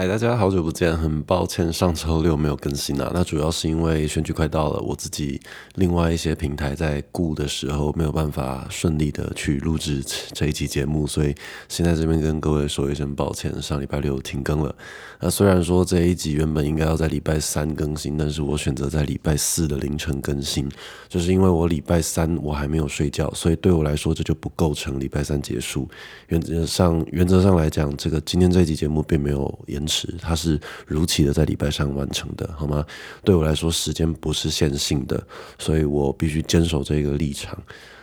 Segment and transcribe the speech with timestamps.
[0.00, 3.10] 嗨，大家好久不见，很抱歉上周六没有更新啊。
[3.12, 5.38] 那主要是因为选举快到了，我自己
[5.74, 10.02] 另外一些平台在顾的时候没有办法顺利的去录制
[10.32, 11.34] 这一期节目，所以
[11.68, 14.74] 现在这边跟各位说一声抱歉，上礼拜六停更了。
[15.20, 20.66] 那虽然说这一集原本应该要在礼拜三更新，但是我选择在礼拜四的凌晨更新，
[21.10, 25.86] 就是因为我礼拜三我还没有睡觉，所以对我来说这就不构成礼拜三结束。
[26.28, 29.86] 原则上，原则上来讲，这个今天这一集节目并没有延。
[30.22, 32.86] 它是如期的在礼拜三完成的，好吗？
[33.24, 35.22] 对我来说，时间不是线性的，
[35.58, 37.60] 所以我必须坚守这个立场。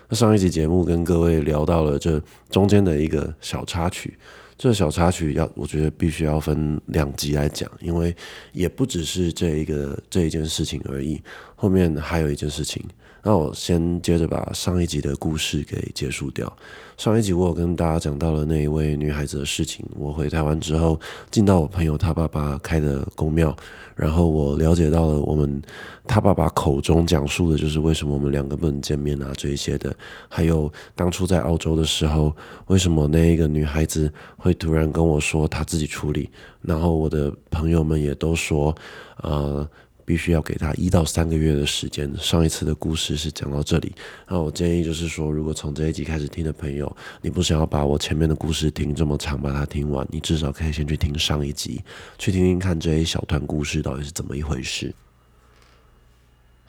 [0.09, 4.17] 那上一集节目跟各位聊到了这中间的一个小插曲，
[4.57, 8.15] 这小插曲要我觉得必须要分两集来讲，因为
[8.53, 11.21] 也不只是这一个这一件事情而已，
[11.55, 12.83] 后面还有一件事情。
[13.27, 16.49] 那我先接着把上一集的故事给结束掉。
[16.95, 19.85] 上一集我有跟大家讲到了那一位女孩子的事情。
[19.97, 20.97] 我回台湾之后，
[21.29, 23.53] 进到我朋友他爸爸开的宫庙，
[23.97, 25.61] 然后我了解到了我们
[26.05, 29.93] 他爸爸口中讲述的就是为什么我们两个不能见面啊这一些的，
[30.29, 32.33] 还有当初在澳洲的时候，
[32.67, 36.29] 为什么那一个女孩子会突然跟我说她自己处理，
[36.61, 38.73] 然后我的朋友们也都说，
[39.21, 39.69] 呃。
[40.07, 42.09] 必须要给他一到三个月的时间。
[42.17, 43.93] 上一次的故事是讲到这里，
[44.25, 51.83] 那我建议就是说，如果从这一集开始听的朋友，你不想要把我前面的故事听这么长，把它听完，你至少可以先去听上一集，
[52.17, 54.95] 去听听看这一小段故事到底是怎么一回事。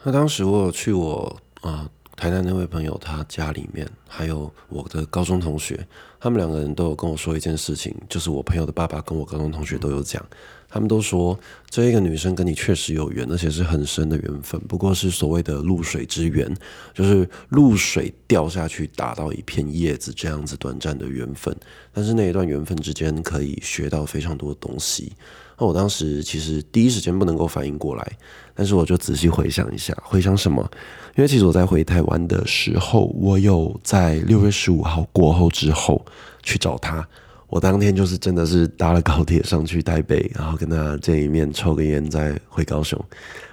[0.03, 5.87] 那当时我有去我啊、台南那位朋友他家里面，还有我的高中同学，
[6.19, 10.21] 他们两个人都有跟我说一件事情，就是我朋友的爸爸跟我高中同学都有讲。
[10.67, 14.59] 他们都说这一个女生跟你确实有缘，而且是很深的缘分。
[14.67, 16.53] 不过是所谓的露水之缘，
[16.93, 21.55] 就是露水掉下去打到一片叶子这样子短暂的缘分。
[21.93, 25.13] 但是那一段缘分之间可以学到非常多东西。
[25.59, 28.11] 那我当时其实第一时间不能够反应过来，
[28.55, 30.67] 但是我就仔细回想一下，回想什么？
[31.15, 36.05] 因为其实我在回台湾的时候，我有在六月十五号过后之后
[36.41, 37.05] 去找他。
[37.47, 43.03] 我当天就是真的是搭了高铁上去台北，然后跟他见一面，抽个烟，再回高雄，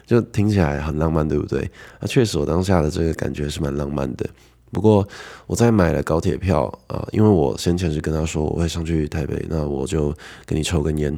[0.07, 1.69] 就听起来很浪漫，对不对？
[1.99, 4.29] 那确实，我当下的这个感觉是蛮浪漫的。
[4.71, 5.09] 不过，
[5.47, 11.17] 我在买了高铁票啊、呃，因为我先前是跟他说我会上去台北，那我就跟你抽根烟。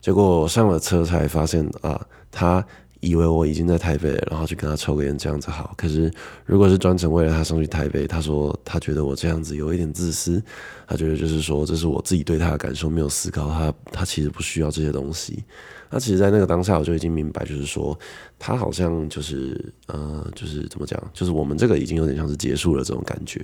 [0.00, 2.00] 结果我上了车才发现啊、
[2.30, 2.64] 他。
[3.00, 5.72] 以为我已经在台北，然后去跟他抽个烟，这样子好。
[5.76, 6.12] 可是
[6.44, 10.42] 如果是专程为了他上去台北，他说他觉得我这样子有一点自私，
[10.84, 15.44] 他觉得就是说这是我自己对他的感受没有思考，他他其实不需要这些东西。
[15.90, 17.98] 那其实，在那个当下，我就已经明白，就是说
[18.38, 23.40] 他好像就是呃，就是怎么讲，就是我们这个已经有点像是结束了这种感觉。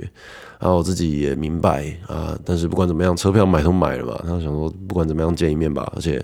[0.58, 6.22] 然后我自己也明白啊、但是不管怎么样，车票买都买了嘛，他想说不管怎么样见一面吧，而且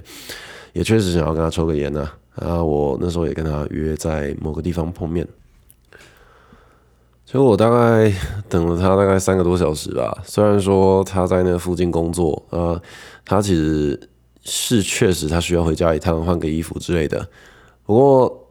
[0.73, 2.17] 也确实想要跟他抽个烟呢、啊。
[2.37, 5.27] 啊，我那时候也跟他约在某个地方碰面，
[7.27, 8.11] 结果我大概
[8.49, 10.17] 等了他大概三个多小时吧。
[10.25, 12.81] 虽然说他在那附近工作，呃，
[13.25, 13.99] 他其实
[14.43, 17.29] 是确实他需要回家一趟换个衣服之类的。
[17.85, 18.49] 不过，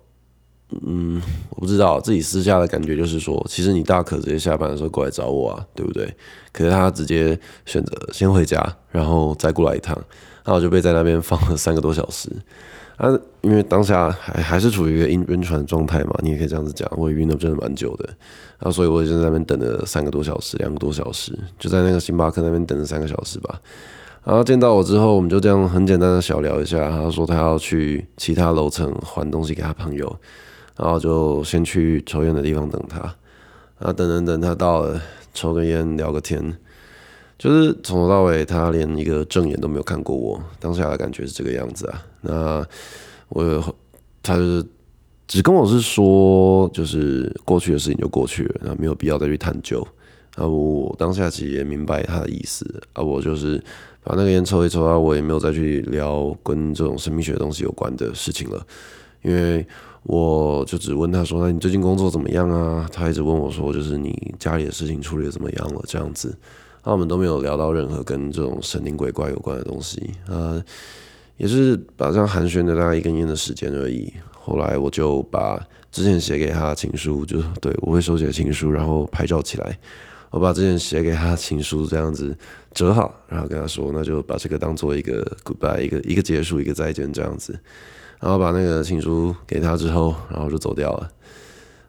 [0.85, 6.13] 嗯，我不知道自己私下的感觉就是说，其实你大可直接下班的时候过来找我啊，对不对？
[6.51, 8.61] 可是他直接选择先回家，
[8.91, 9.95] 然后再过来一趟，
[10.43, 12.29] 然后我就被在那边放了三个多小时。
[12.97, 18.05] 啊，因为当下还还是处于一个晕晕船的状态嘛，你也可以这样子讲，我也晕了真的蛮久的，
[18.59, 23.61] 然后所以我也就在那边等了三个多小时，两个多小时，就在那个星巴克那边等了三个小时吧。
[24.29, 30.15] 然后见到我之后，我们就这样很简单的小聊一下，他说他要去其他楼层还东西给他朋友，
[30.77, 32.99] 然后就先去抽烟的地方等他，
[33.79, 35.01] 然后等等等他到了，
[35.33, 36.55] 抽根烟聊个天。
[37.39, 40.39] 就是从头到尾，他连一个正眼都没有看过我。
[40.59, 42.05] 当下的感觉是这个样子啊。
[42.21, 42.63] 那
[43.29, 43.75] 我，
[44.21, 44.63] 他就是
[45.27, 49.81] 只跟我是说，就是过去的事情就过去了，那没有必要再去探究。
[50.35, 52.63] 啊，我当下其实也明白他的意思
[52.93, 53.01] 啊。
[53.01, 53.61] 我就是
[54.03, 58.65] 把那个烟抽一抽啊，我也没有再去聊跟这种生命学东西有关的事情了。
[59.21, 59.65] 因为
[60.03, 66.33] 我就只问他说：“那你最近工作怎么样啊？”他一直问我说：“就是你家里的事情处理的怎么样了？”这样子。
[66.85, 70.63] 那我们都没有聊到任何跟这种神灵鬼怪有关的东西，呃，
[71.35, 74.11] 也是把这样寒暄的大概一根烟的时间而已。
[74.31, 79.77] 后来我就把之前写给他的情书，就对我会手写情书，然后拍照起来。
[80.31, 82.37] 我把之前写给他的情书这样子
[82.73, 87.59] 折好，然后跟他说，那就把这个当做一个 goodbye，一个一个结束，一个再见这样子。
[88.19, 91.09] 然后把那个情书给他之后，然后就走掉了。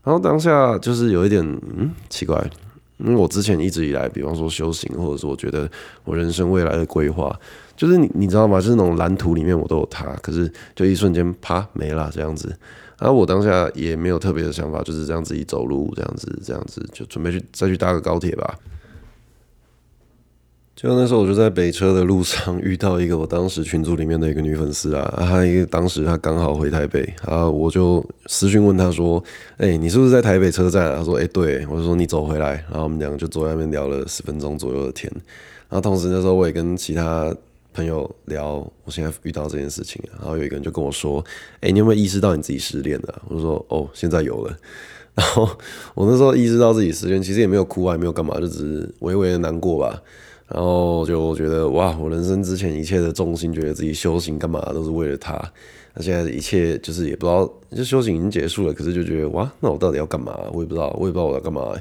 [0.02, 1.42] 然后当下就是有一点
[1.76, 2.48] 嗯奇怪。
[3.02, 5.66] 因为我之前一直以来，比方说修行，或者说我觉得
[6.04, 7.34] 我人生未来的规划，
[7.74, 8.60] 就是你你知道吗？
[8.60, 12.54] 就是那种蓝图里面我都有他，可是就一瞬间啪没了这样子。
[13.00, 18.58] 然后我当下也没有特别的想法，就是这样自己走路这样子这样子，就准备去再去搭个高铁吧。
[20.76, 29.22] 就那时候，我就在北车的路上遇到一个我当时群组里面的一个女粉丝啊，她一个当时她刚好回台北，啊，我就私讯问她说
[29.58, 35.12] ：“哎、你是不是在台北车站？”她说：“哎、对。”我就说：“你走回来。”然后我们两个就坐在那边聊了十分钟左右的天。
[35.68, 37.34] 然后同时那时候我也跟其他
[37.72, 41.24] 朋友聊我现在遇到这件事情，然后有一个人就跟我说
[41.60, 44.56] ：“哎、你有没有意识到你自己失恋了？”我说：“哦，现在有了。
[45.14, 45.48] ”然后
[45.94, 50.02] 我那时候意识到自己失恋，其实也没有哭啊，也没有干嘛，就只是微微的难过吧。
[50.48, 55.40] 然后就觉得哇，我人生之前一切的重心，觉得自己修行干嘛都是为了他。
[55.94, 60.36] 那现在一切就是也不知道，就修行已经结束了，可是就觉得哇，那我到底要干嘛？
[60.52, 61.72] 我也不知道，我也不知道我要干嘛。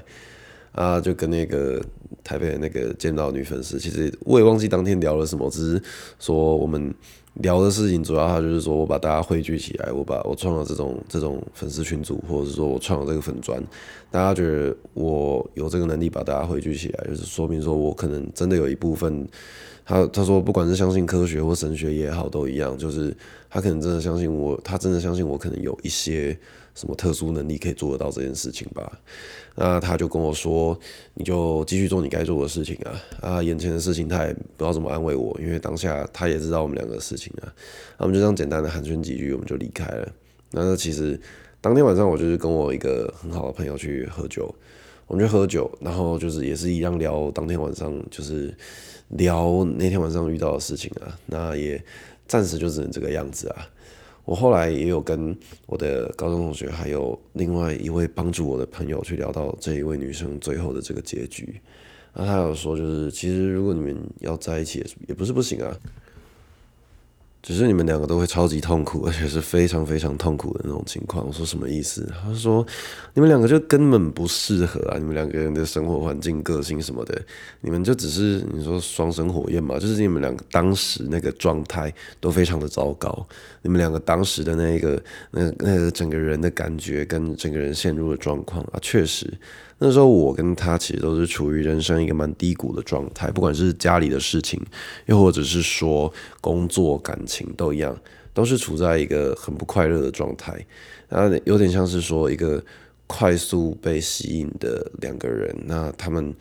[0.71, 1.81] 啊，就跟那个
[2.23, 5.83] 台北的那个见到女粉丝，其实我也忘记当天聊了什么，只是
[6.19, 6.93] 说我们。
[7.35, 13.63] 聊的事情主要，他就是说我把大家汇聚起来，我把我创了这种这种粉丝群组，或者是说我创了这个粉专，
[14.11, 19.25] 大家觉得我有这个能力把大家汇聚起来，就是说明说我可能真的有一部分，
[19.85, 23.15] 他他说不管是相信科学或神学也好，都一样，就是
[23.49, 26.37] 他可能真的相信我，他真的相信我可能有一些。
[26.79, 28.89] 什么特殊能力可以做得到这件事情吧？
[29.55, 30.79] 那他就跟我说
[31.13, 33.01] ：“你就继续做你该做的事情啊！
[33.19, 37.51] 啊，眼前的事情他也不知道怎么安慰我，因为当下他也知道我们两个的事情啊。
[37.97, 40.09] 那我们就这样简单的寒暄几句，我们就离开了。
[40.51, 41.19] 那其实
[41.59, 44.55] 当天晚上我就是跟我一个很好的朋友去喝酒，
[45.07, 48.55] 我们去喝酒，然后就是也是一样聊当天晚上就是
[49.09, 51.19] 聊那天晚上遇到的事情啊。
[51.25, 51.83] 那也
[52.25, 53.67] 暂时就只能这个样子啊。”
[54.29, 55.35] 我后来也有跟
[55.65, 61.59] 我的高中同学，还有另外一位帮助我的朋友去聊到这一位女生最后的这个结局，
[62.13, 65.75] 那他有说，就是其实如果你们要在一起，也不是不行啊。
[67.41, 71.25] 只是你们两个都会超级痛苦，而且是非常非常痛苦的那种情况。
[71.25, 72.05] 我说什么意思？
[72.21, 72.67] 他说
[73.13, 74.97] 你们两个就根本不适合啊！
[74.97, 77.19] 你们两个人的生活环境、个性什么的，
[77.61, 79.79] 你们就只是你说双生火焰嘛？
[79.79, 83.25] 就是你们两个当时那个状态都非常的糟糕。
[83.61, 85.01] 你们两个当时的那个
[85.31, 89.31] 那那个整个人的感觉跟整个人陷入的状况啊，确实。
[89.81, 94.61] 那时候我跟他其实都是处于人生一个蛮低谷的状态，不管是家里的事情，
[95.05, 96.11] 又或者是说
[96.41, 97.97] 工作、感情都一样，
[98.33, 100.53] 都是处在一个很不快乐的状态。
[101.07, 102.61] 然后有点像是说一个
[103.07, 106.35] 快速被吸引的两个人，那他们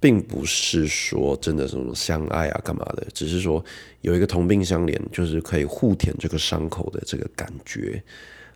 [0.00, 3.64] 并不是说真的什么相爱啊干嘛的，只是说
[4.00, 8.02] 有一个同病相怜，就是可以互舔这个伤口的这个感觉。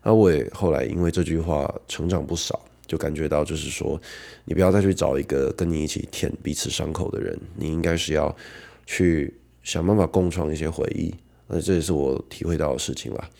[0.02, 2.60] 那我也后来因为这句话成长不少。
[2.84, 3.98] 就感觉到，就是说，
[4.44, 8.36] 你不要再去找一个跟你一起舔彼此伤口的人，你应该是要
[8.84, 11.14] 去想办法共创一些回忆。
[11.46, 13.30] 那这也是我体会到的事情啦。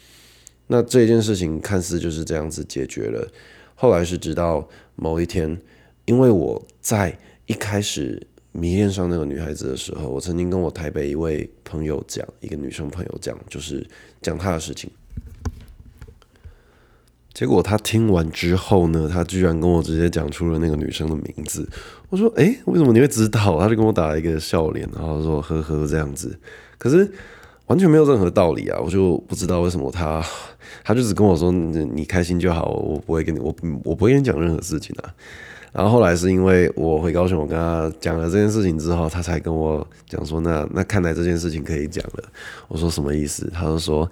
[0.68, 3.28] 那这件事情看似就是这样子解决了，
[3.74, 4.66] 后来是直到
[4.96, 5.60] 某一天，
[6.06, 13.86] 因为我在一开始迷恋上那个女孩子的时候，我曾经跟我台北一位朋友讲，一个女生朋友讲，就是
[14.20, 14.90] 讲她的事情。
[17.34, 21.66] 结果他听完之后呢，他居然跟我直接讲出了那个女生的名字。
[22.10, 26.38] 我说：“诶，为什么你会知道？”他就跟我打了一个笑脸，然后说：“呵呵，这样子。”
[26.76, 27.10] 可是
[27.68, 28.78] 完全没有任何道理啊！
[28.78, 30.22] 我就不知道为什么他，
[30.84, 33.46] 他就只跟我说：“你你开心就好，我不会跟你，我
[33.82, 35.14] 我不会跟你讲任何事情啊。”
[35.72, 42.24] 然后后来是因为我回高雄，我跟他讲了这件事情之后，他才跟我讲说：“那那看来这件事情可以讲了。”
[42.68, 44.08] 我说：“什么意思？”他就说。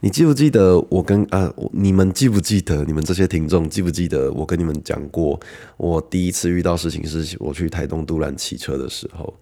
[0.00, 5.40] 你记不记得我跟啊，你们记不记得你们这些听众记不记得我跟你们讲过，
[5.78, 9.32] 我第一次遇到事情是我去台东都兰骑车的时候，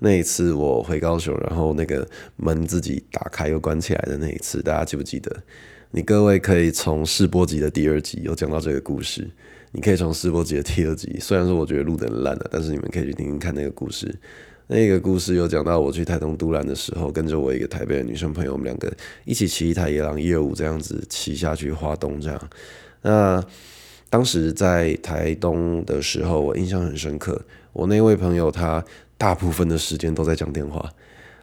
[0.00, 2.04] 那一次我回高雄，然后那个
[2.34, 5.30] 门自己打开又关起来的那一次，大家记不记得？
[5.92, 9.30] 你各位可以从试播集的第二集有讲到这个故事，
[9.72, 14.14] 你可以从试播集的第二集，虽然说我觉得录得很烂了，但是你们可以去听听看那个故事。
[14.70, 18.92] 那个故事有讲到我去台东都兰的时候，跟着我一个台北的女生朋友，我们两个
[19.24, 22.50] 一起骑一台野狼一二五这样子骑下去花东这样。
[23.02, 23.42] 那
[24.10, 27.40] 当时在台东的时候，我印象很深刻。
[27.72, 28.84] 我那位朋友他
[29.16, 30.92] 大部分的时间都在讲电话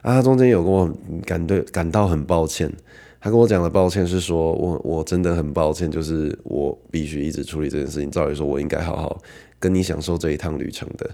[0.02, 0.92] 啊，中间有跟我
[1.24, 2.72] 感对感到很抱歉。
[3.20, 8.10] 他跟我讲的抱歉是说我我真的很抱歉，就是我必须一直处理这件事情。
[8.10, 9.20] 照理说，我应该好好
[9.58, 11.10] 跟你享受这一趟旅程的。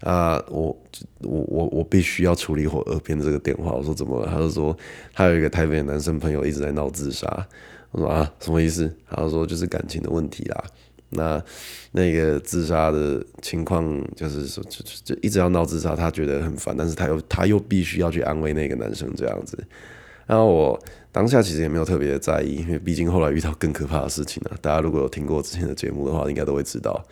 [0.00, 0.76] 啊，我
[1.22, 3.72] 我我我必须要处理我耳边的这个电话。
[3.72, 4.30] 我说怎么了？
[4.30, 4.76] 他就说
[5.14, 7.26] 他有一个台北的男生朋友一直在闹自杀。
[7.92, 8.94] 我说啊，什么意思？
[9.08, 10.64] 他就说就是感情的问题啦。
[11.08, 11.42] 那
[11.92, 19.56] 那个自杀的情况就是说，就就就一直要闹自杀，他觉得很烦，但是他又他又必须要去安慰那个男生这样子。
[20.26, 20.82] 然后我
[21.16, 24.56] 当下其实也没有特别在意，因为毕竟后来遇到更可怕的事情了。
[24.60, 27.02] 大家如果有听过之前的节目的话，应该都会知道。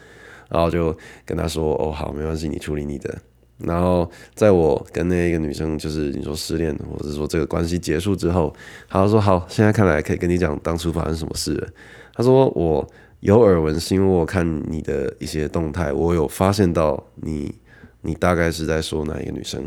[0.51, 0.95] 然后就
[1.25, 3.19] 跟他说：“哦，好，没关系，你处理你的。”
[3.57, 8.55] 然后在我跟那一个女生就是你说失恋，或者说这个关系结束之后，
[8.91, 11.69] 他说：“好，现在看来可以跟你讲当初发生什么事了。”
[12.13, 12.87] 他说：“我
[13.21, 17.55] 有耳闻，是因为我看你的一些动态，我有发现到你，
[18.03, 19.67] 你大概是在说哪一个女生。”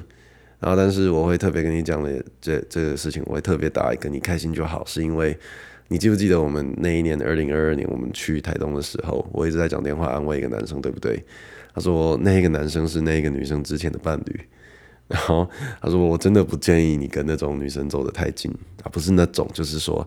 [0.59, 5.37] 然后，但是我会特别跟你讲的这这个事情，我会特别打一个你开心就好，是因为
[5.89, 11.23] 你记不记得我们那一年二零二二年我们去台东的时候，我一直在讲电话安慰一个男生，对不对？
[11.73, 14.41] 他说那一个男生是那个女生之前的伴侣，
[15.07, 15.47] 然后
[15.79, 18.51] 他说我真的不建议你跟那种女生走得太近
[18.83, 20.05] 啊，不是那种，就是说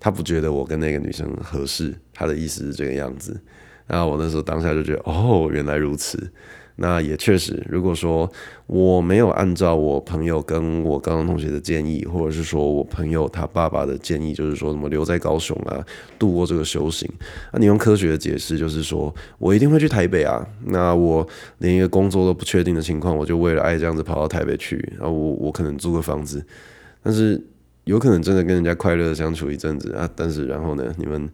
[0.00, 3.40] 他不觉得我跟那个女生合适，他的意思是这个样子。
[3.86, 6.30] 然后我那时候当下就觉得哦，原来如此。
[6.78, 8.30] 那也确实，如果说
[8.66, 15.82] 我没有按照我朋友跟我高中同学的建议，或者是说我朋友他爸爸的建议，就是说什么留在高雄啊，
[16.18, 17.10] 度过这个修行。
[17.52, 20.46] 那你用科学的解释，就是说我一定会去台北啊。
[20.66, 21.26] 那我
[21.58, 24.76] 连一个工作都不确定的情况，我就为了爱这样子跑到台北去。
[24.98, 26.44] 然后我我可能租个房子，
[27.02, 27.42] 但是
[27.84, 30.06] 有可能真的跟人家快乐的相处一阵子啊。
[30.14, 31.26] 但是然后呢，你们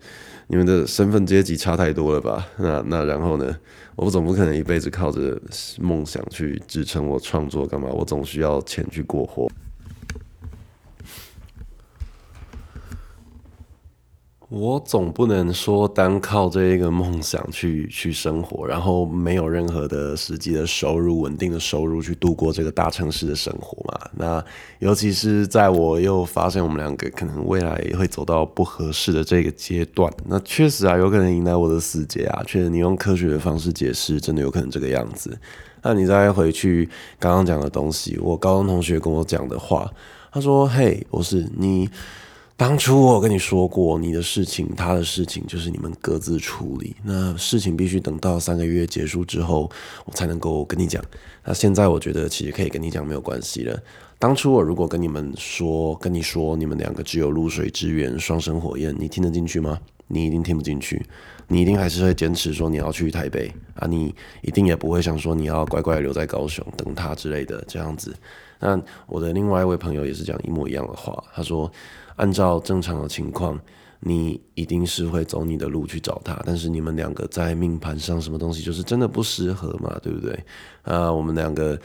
[0.52, 2.46] 你们的身份阶级差太多了吧？
[2.58, 3.56] 那那然后呢？
[3.96, 5.40] 我总不可能一辈子靠着
[5.80, 7.88] 梦想去支撑我创作干嘛？
[7.90, 9.50] 我总需要钱去过活。
[14.54, 24.10] 我总不能说单靠这一个梦想去去生活，然后没有任何的实际的收入、稳定的收入去度过这个大城市的生活嘛？
[24.14, 24.44] 那
[24.78, 32.42] 尤其是在我又发现我们两个可能未来会走到不合适的这个阶段，那确实啊，有可能迎来我的死结啊。
[32.46, 35.34] 确实，你用科学的方式解释，真的有可能这个样子。
[35.80, 36.86] 那你再回去
[37.18, 39.90] 刚刚讲的东西，我高中同学跟我讲的话，
[40.30, 41.88] 他说：“嘿，博士，你。”
[42.62, 46.94] 当初我跟你说过，你的事情，他的事情，就是你们各自处理。
[47.02, 49.68] 那事情必须等到三个月结束之后，
[50.04, 51.02] 我才能够跟你讲。
[51.42, 53.76] 那现在我觉得其实可以跟你讲没有关系了。
[54.16, 59.76] 当初我如果跟你们说，跟你说你们两个只有露水之缘，双生火焰，你听得进去吗？
[60.06, 61.04] 你一定听不进去，
[61.48, 68.14] 你一定还是会坚持说你要去台北啊，你一定也不会想说你要乖乖留在高雄等他之类的这样子。
[68.60, 71.68] 那我的另外一位朋友也是讲一模一样的话，他说。
[72.16, 73.58] 按照正常的情况，
[74.00, 76.40] 你一定是会走你的路去找他。
[76.44, 79.98] 但是你们两个在命盘上什么东西就是真的不适合嘛？
[80.02, 80.44] 对不对？
[80.82, 81.80] 啊，我们两个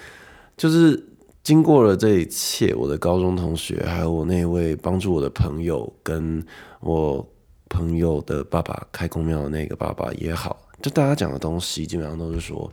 [0.55, 1.01] 就是
[1.43, 6.43] 经过了这一切，我的高中同学，还有我那位帮助我的朋友，跟
[6.81, 7.25] 我
[7.69, 12.69] 朋友的爸爸开公庙的那个爸爸也好，就大家讲的东西基本上都是说，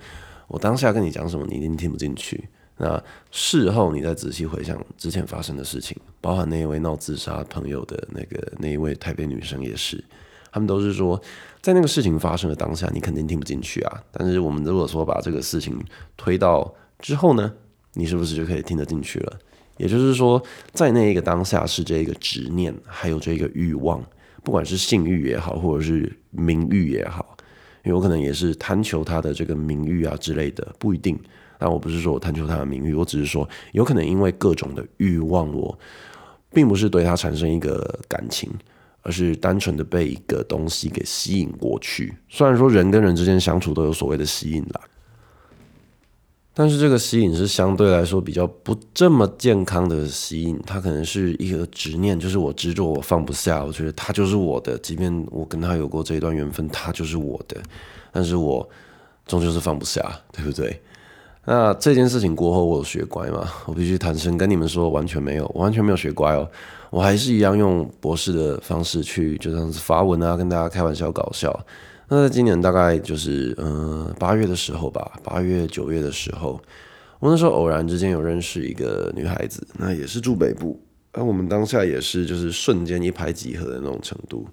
[0.48, 2.48] 我当下跟你讲什么，你一定听不进去。
[2.76, 10.02] 那事后你再仔细回想之前发生的事情，包含那一位闹自杀朋友的那个那一位台北女生也是，
[10.50, 11.20] 他们都是说，
[11.60, 14.02] 在那个事情发生的当下，你肯定听不进去啊。
[14.10, 15.80] 但是我们如果说把这个事情
[16.16, 17.52] 推到之后呢，
[17.92, 19.38] 你是不是就可以听得进去了？
[19.76, 24.04] 也就是说，在那一个当下是这个执念，还有这个欲望，
[24.42, 27.36] 不管是性欲也好，或者是名誉也好，
[27.84, 31.16] 有可能也是贪求他的这个名誉啊之类的，不一定。
[31.58, 35.78] 但我不是说我贪求他的名誉，我只是说有可能因为各种的欲望，我
[36.52, 38.50] 并不是对他产生一个感情，
[39.02, 42.14] 而是单纯的被一个东西给吸引过去。
[42.28, 44.80] 虽然说人跟人之间相处都有所谓的吸引啦，
[46.54, 57.60] 但是这个吸引是相对来说比较不这么健康的吸引，它可能是一个执念，就是我执着我放不下，我觉得他就是我的，即便我跟他有过这一段缘分，他就是我的，
[58.12, 58.68] 但是我
[59.26, 60.00] 终究是放不下，
[60.32, 60.80] 对不对？
[61.46, 63.48] 那这件事情过后，我有学乖吗？
[63.66, 66.48] 我必须坦诚跟你们说，完全没有，我完全没有学乖哦。
[66.90, 71.54] 我还是一样用博士的方式去，就这样子发文啊，跟大家开玩笑搞笑。
[72.08, 76.60] 那在今年大概就是嗯八月的时候吧，八月九月的时候，
[77.18, 80.80] 我那时候偶然之间有认识一个女孩子，那也是住北部，
[81.12, 84.46] 那我们当下也是就是瞬间一拍即合的那种程度。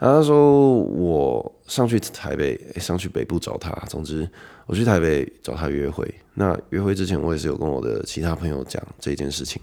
[0.00, 3.70] 然后他说我上去台北，上去北部找他。
[3.86, 4.26] 总之，
[4.64, 6.12] 我去台北找他约会。
[6.32, 9.60] 那约会之前，我也是有跟我的其他朋友讲这件事情。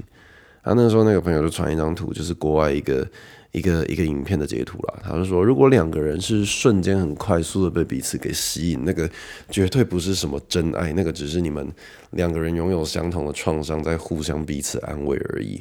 [0.62, 3.08] 然后那时候，那个朋友就传一张图，就是国外一个
[3.52, 5.00] 一个一个影片的截图啦。
[5.02, 9.10] 他就说，如果两个人是瞬间很快速的被彼此给吸引，那个
[9.50, 11.68] 绝对不是什么真爱，那个只是你们
[12.12, 15.60] 两个人拥有相同的创伤，在互相彼此安慰而已。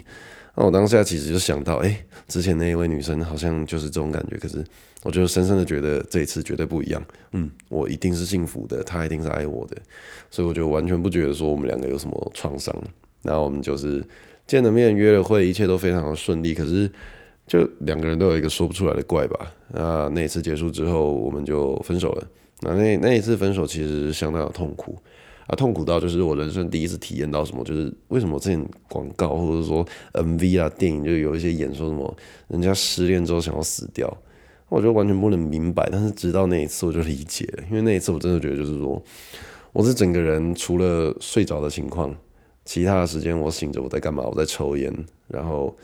[0.57, 4.65] 那我当下其实就想到，哎，之前那一位女生好像就是这种感觉，可是
[5.03, 7.05] 我就深深的觉得这一次绝对不一样。
[7.33, 9.77] 嗯，我一定是幸福的，她一定是爱我的，
[10.31, 12.75] 所以我就完全不觉得说我们两个有什么创伤。
[13.23, 14.03] 然后我们就是
[14.47, 16.55] 见了面，约了会，一切都非常的顺利。
[16.55, 16.91] 可是
[17.47, 19.53] 就两个人都有一个说不出来的怪吧。
[19.69, 22.27] 那那一次结束之后，我们就分手了。
[22.61, 24.97] 那那那一次分手其实相当的痛苦
[25.47, 32.17] 啊，痛苦到就是我人生第一次体验到什么，就是为什么之前广告或者说 MV 啊电影就有一些演说什么
[32.49, 34.13] 人家失恋之后想要死掉，
[34.69, 35.89] 我就完全不能明白。
[35.91, 39.01] 但是直到那一次我就理解了，因为那一次我真的觉得就是说，
[39.73, 42.15] 我是整个人除了睡着的情况，
[42.65, 44.25] 其他的时间我醒着我在干嘛？
[44.25, 44.93] 我在抽烟，
[45.29, 45.77] 然后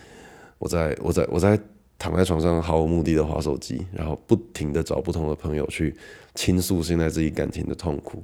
[0.58, 1.56] 我在我在我在
[1.98, 5.94] 躺在床上毫无目的的滑手机，然后不停的找不同的朋友去。
[6.34, 8.22] 倾诉现在自己感情的痛苦，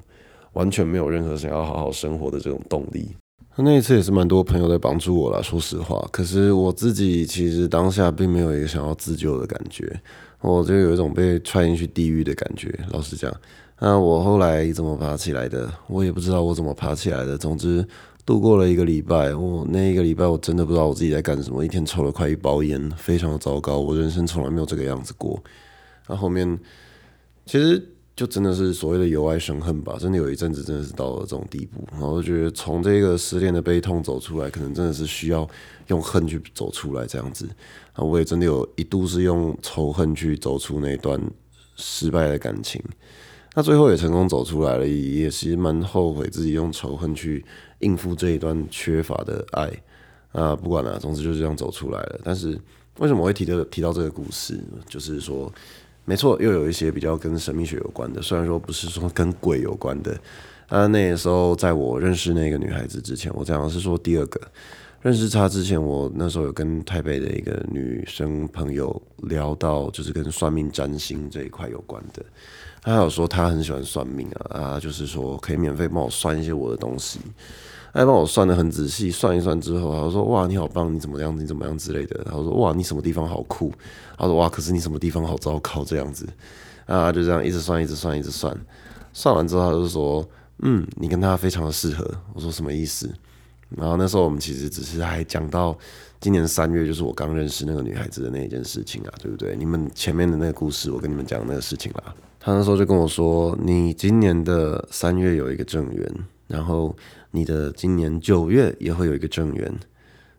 [0.59, 3.15] 完全没有任何想要好好生活的这种动力。
[3.61, 6.05] 那一次也是蛮多朋友在帮助我啦，说实话。
[6.11, 10.01] 可是我自己其实当下并没有一个想要自救的感觉，
[10.41, 12.77] 我就有一种被踹进去地狱的感觉。
[12.91, 13.33] 老实讲，
[13.79, 17.39] 那我后来怎么爬起来的，我也不知道我怎么爬起来的。
[17.39, 17.87] 总之，
[18.27, 23.79] 度过了一个礼拜，我那一个礼拜我真的不知道我自己在干什么，一天抽了快一包烟，非常的糟糕。
[23.79, 25.41] 我人生从来没有这个样子过。
[26.09, 26.59] 那后面
[27.47, 27.95] 其实。
[28.19, 35.49] 就真的是所谓的由爱生恨吧，真的有一阵子真的是到了这种地步，然后就觉得从这个失恋的悲痛走出来，可能真的是需要
[35.87, 37.49] 用恨去走出来这样子。
[37.93, 41.21] 啊，我也真的有一度是用仇恨去走出那段
[41.77, 42.83] 失败的感情，
[43.55, 47.45] 那最后也成功走出来了，也其实蛮后悔自己用仇恨去
[47.79, 49.71] 应付这一段缺乏的爱。
[50.33, 52.21] 啊，不管了，总之就是这样走出来了。
[52.25, 52.61] 但是
[52.99, 54.59] 为什么会提的提到这个故事，
[54.89, 55.53] 就是说。
[56.09, 60.19] 没错，又有一些比较跟神秘学有关的，虽然说不是说跟鬼有关的。
[60.69, 64.41] 啊，那个时候在我认识那个女孩子之前，我讲的是说第二个
[65.03, 72.25] 认识她之前，我那时候有跟台北的一个女生朋友聊到，就是跟算命占星这一块有关的。
[72.81, 77.21] 她有说她很喜欢算命啊，啊，就是说可以免费帮我算一些我的东西。
[77.93, 83.73] 还帮我算得很仔细，算一算之后，他说：“哇，你好棒，你怎么样，你怎么样之类的。”他说：“哇，你什么地方好酷？”
[84.17, 86.27] 他说：“哇，可是你什么地方好糟糕？”这样子
[86.87, 88.57] 啊，就这样一直算，一直算，一直算。
[89.13, 90.27] 算完之后，他就说
[90.61, 93.11] ：“嗯，你跟他非常的适合。”我说：“什么意思？”
[93.77, 95.77] 然后那时候我们其实只是还讲到
[96.21, 99.57] 今年三月，就是我刚认识那个女孩子的那一件事情啊，对不对？
[99.57, 102.15] 你们前面的那个故事，我跟你们讲那个事情啦。
[102.41, 106.15] 他那时候就跟我说：“你今年的三月有一个正缘。”
[106.49, 106.97] 然后
[107.31, 109.73] 你的今年九月也会有一个正缘，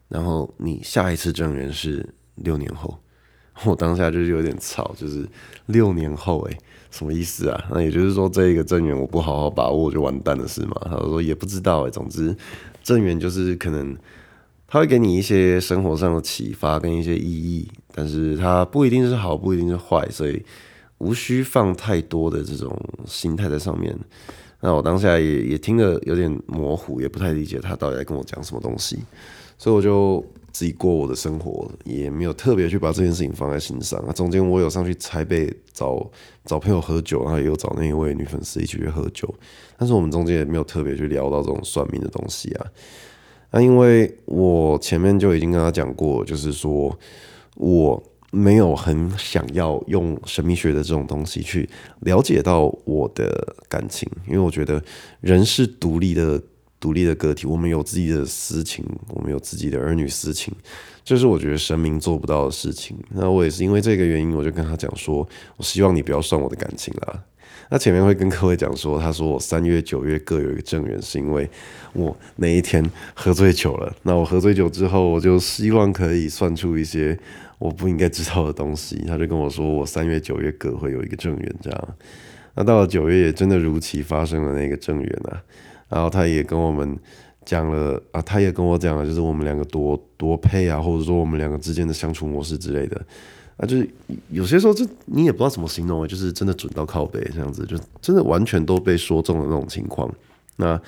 [0.08, 2.98] 然后你下一次正缘是六年后。
[3.66, 5.28] 我当下就是有点吵，就是
[5.66, 6.58] 六年后诶，
[6.92, 7.66] 什么意思啊？
[7.70, 10.76] 那也就是说这一个正缘我不好好把握就完蛋了是吗？
[10.86, 12.34] 他说也不知道诶，总之
[12.82, 13.94] 正缘就是可能
[14.66, 20.42] 他会给你一些生活上的启发跟一些意义，但是它不一定是好，不一定是坏，所以
[21.00, 22.74] 无需放太多的这种
[23.06, 23.94] 心态在上面。
[24.62, 29.00] 那我当下也也听得有点模糊，也不太理解他到底在跟我讲什么东西，
[29.58, 33.98] 所以我就自己过我的生活，也没有特别去把这件事情放在心上。
[34.02, 36.06] 啊，中间我有上去台北找
[36.44, 39.34] 找朋友喝酒，然后也有找那一位女粉丝一起去喝酒，
[39.78, 42.66] 但是我们中间也没有特别去聊到这种算命的东西啊。
[43.52, 47.00] 那因为我前面就已经跟他讲过，就是说
[47.56, 48.04] 我。
[48.32, 51.68] 没有很想要用神秘学的这种东西去
[52.02, 54.82] 了解到我的感情，因为我觉得
[55.20, 56.40] 人是独立的、
[56.80, 60.54] 独立的个体，我们有自己的私情，我们有自己的儿女私情，
[61.04, 62.96] 这是我觉得神明做不到的事情。
[63.10, 67.24] 那我也是因为这个原因，我就跟他讲说，我希望你不要算我的感情啦。
[67.72, 71.50] 那前面会跟各位讲说，他说我三月、九月各有一个正缘，是因为
[71.94, 73.92] 我那一天喝醉酒了。
[74.04, 77.18] 那我喝醉酒之后，我就希望可以算出一些。
[77.60, 81.88] 我不应该知道的东西， 他就跟我说，我三月九月各会有一个正缘，这样。
[82.56, 85.40] 那到了九月，也真的如期发生了那个正缘啊。
[85.88, 86.98] 然后他也跟我们
[87.46, 93.00] 讲了啊，他也跟我讲了，就是我们两个多多配啊，或者说我们两个之间的相处模式之类的。
[93.58, 93.90] 啊，就是
[94.30, 100.10] 有些时候，这你也不知道怎么形容，就是真的准到靠北这样子，就真的完全都被说中了那种情况。
[100.56, 100.80] 那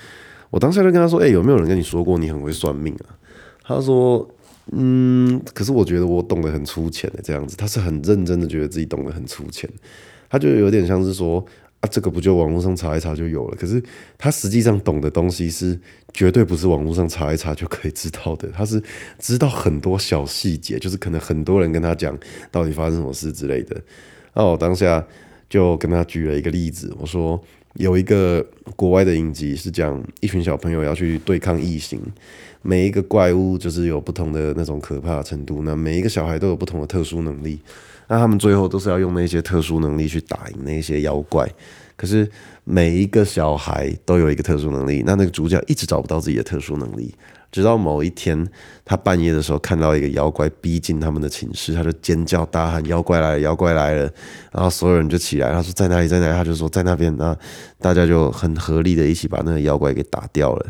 [0.50, 3.20] 我当时就跟他说，哎、有没有人跟你说过你很会算命啊？
[3.64, 4.26] 他说。
[4.72, 9.70] 嗯，可是我觉得我懂得很粗浅的这样子，他是很认真的，觉得自己懂得很粗浅，
[10.30, 11.44] 他就有点像是说
[11.82, 13.58] 啊，这个不就网络上查一查就有了？
[13.58, 13.82] 可是
[14.18, 15.78] 他实际上懂的东西是
[16.14, 18.82] 绝对不是网络上查一查就可以知道的，他是
[19.18, 22.18] 知道很多小细节，就是可能很多人跟他讲
[22.52, 23.82] 到底发生什么事之类的。
[24.34, 25.06] 那我当下
[25.50, 27.42] 就跟他举了一个例子，我说
[27.74, 28.46] 有一个
[28.76, 32.00] 国外的影集是讲一群小朋友要去对抗异形，
[32.62, 37.60] 每一个怪物就是有不同的那种可怕程度，那每一个小孩都有不同的特殊能力，
[38.08, 41.50] 那他们最后都是要用那些特殊能力去打赢那些妖怪。
[41.96, 42.28] 可是
[42.64, 47.14] 每一个小孩都有一个特殊能力，那那个主角一直找不到自己的特殊能力。
[47.52, 48.48] 直到某一天，
[48.86, 53.40] 他半夜的时候看到一个妖怪逼近他们的寝室，他就尖叫大喊：“妖怪来了！
[53.42, 54.10] 妖怪来了！”
[54.54, 56.08] 然后所有人就起来，他说：“在哪里？
[56.08, 57.38] 在哪里？”他就说：“在那边。”那
[57.78, 60.66] 大家就很合力的一起把那个妖怪给打掉了。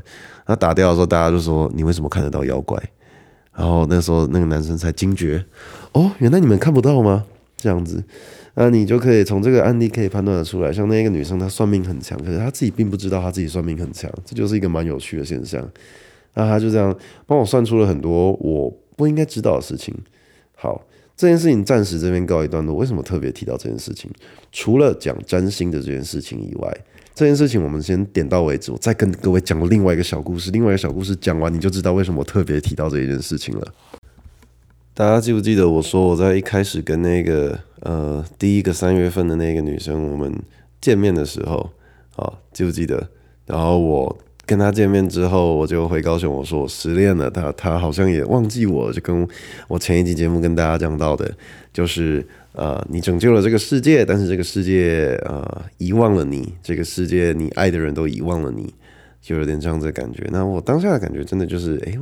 [0.52, 2.78] 那打掉的时候，大家就说：“你为什么看得到妖怪？”
[3.56, 5.42] 然后那时候那个男生才惊觉
[5.94, 8.04] ：“哦，原来你们看不到吗？”这样子，
[8.56, 15.66] 那你就可以从这个案例可以判断得出来，像那个女生她算命很强，可是她自己并不知道她自己算命很强，这就是一个蛮有趣的现象。
[16.34, 16.94] 那他就这样
[17.26, 19.96] 帮我算出了很多我不应该知道的事情。
[20.54, 20.86] 好，
[21.16, 22.76] 这件事情暂时这边告一段落。
[22.76, 24.12] 为什么特别提到这件事情？
[24.52, 26.78] 除了讲占星的这件事情以外，
[27.14, 28.72] 这件事情我们先点到为止。
[28.72, 30.52] 我再跟各位讲另外一个小故事。
[30.52, 33.74] 另外一个小故事讲完，你就知道为什么我特别提到这一件事情了。
[34.94, 40.34] 大家记不记得我说我在一开始跟那个呃第一个三月份的那个女生我们
[40.80, 41.70] 见面的时候
[42.16, 43.08] 啊，记不记得？
[43.46, 44.18] 然后我。
[44.44, 47.32] 跟他见面之后，我就回高雄，我说我失恋了。
[47.32, 49.26] 他他好像也忘记我，就跟
[49.70, 51.32] 我前一集节目跟大家讲到的，
[51.72, 58.74] 就是呃，你拯救了这个世界，但是这个世界呃遗忘了你，这个世界你爱的人都遗忘了你，
[59.22, 60.28] 就有点这样子的感觉。
[60.32, 61.98] 那我当下的感觉真的就是， 哎，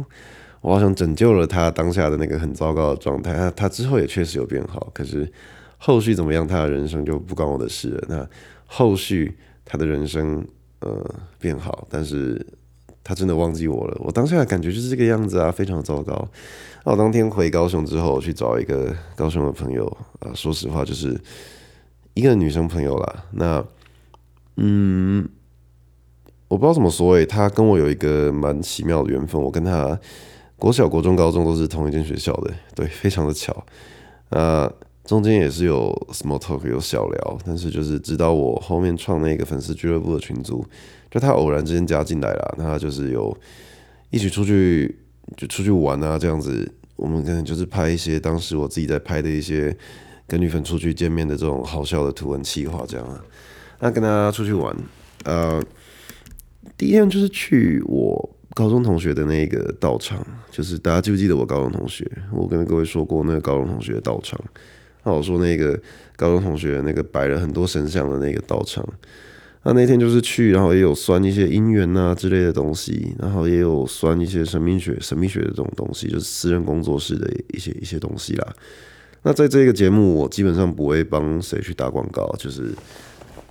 [0.62, 3.34] 我好像拯救了他当下的那个很糟糕的状态。
[3.34, 5.32] 他他之后也确实有变好，可是
[5.78, 8.06] 后续怎么样，他的人生就不关我的事了。
[8.08, 8.30] 那
[8.66, 10.46] 后续他的人生。
[10.82, 12.40] 呃，变好，但是
[13.10, 13.98] 他真的忘记我了。
[14.02, 16.14] 我当下的感觉就是这个样子啊，非常糟糕。
[16.86, 19.84] 那我当天回高雄之后，去找一个高雄的朋友
[20.20, 21.20] 啊，说实话，就是
[22.14, 23.26] 一个女生朋友啦。
[23.32, 23.66] 那，
[24.58, 25.28] 嗯，
[26.48, 29.42] 我不知道怎么说诶，她跟我有一个蛮奇妙的缘分。
[29.42, 30.00] 我跟她
[30.58, 33.66] 国小、国中、高中都是同一间学校的，对，非常的巧。
[34.30, 34.72] 呃。
[35.06, 40.64] 中间也是有 small talk 有小聊，但是就是直到我后面创那个粉丝俱乐部的群组，
[41.10, 43.36] 就他偶然之间加进来了，他就是有
[44.10, 44.98] 一起出去
[45.38, 49.76] 就出去玩啊这样子，我们可能就是拍一些当时我自己在拍的一些
[50.28, 53.24] 跟女粉出去见面的这种好笑的图文企划这样啊，
[53.80, 54.76] 那跟他出去玩，
[55.26, 55.64] 呃，
[56.78, 62.06] 第一天就是去我高中同学的那个道场，就是大家记不记得我高中同学？
[62.32, 64.40] 我跟各位说过那个高中同学的道场。
[65.04, 65.80] 那我说那个
[66.18, 68.86] 高中同学那个摆了很多神像的那个道场，
[69.64, 78.54] 那那天就是去，然后也有算一些姻缘啊之类的东西，然后也有算一些神秘学、神秘学的这种东西，就是私人工作室的一些一些东西啦。
[79.24, 82.74] 那在这个节目，我基本上不会帮谁去打广告，就是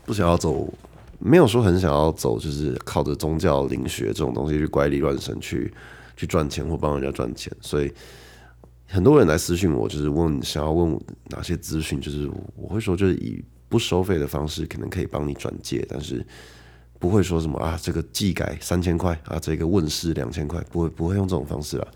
[0.06, 0.72] 不想要走，
[1.18, 5.72] 没有说很想要走，就是靠着宗教灵学这种东西去怪力乱神去
[6.16, 7.92] 去赚钱或帮人家赚钱，所以。
[8.90, 16.24] 很多人来私信我，就是问想要问我哪些资讯，就是我会说，就是以不收费的方式，可能可以帮你转介，但是
[16.98, 21.88] 不会说什么啊，这个技改三千块啊，这个问世两千块，不会不会用这种方式啦。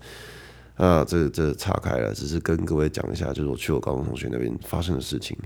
[0.75, 5.37] 啊，这这岔开了，只是跟各位讲一下，就是我去我高中同学那边发生的事情。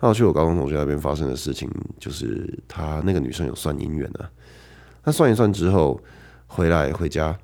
[0.00, 4.28] 那我去我高中同学那边发生的事情，就是他那个女生有算姻缘啊，
[5.04, 6.00] 那算一算之后
[6.46, 7.38] 回来回家。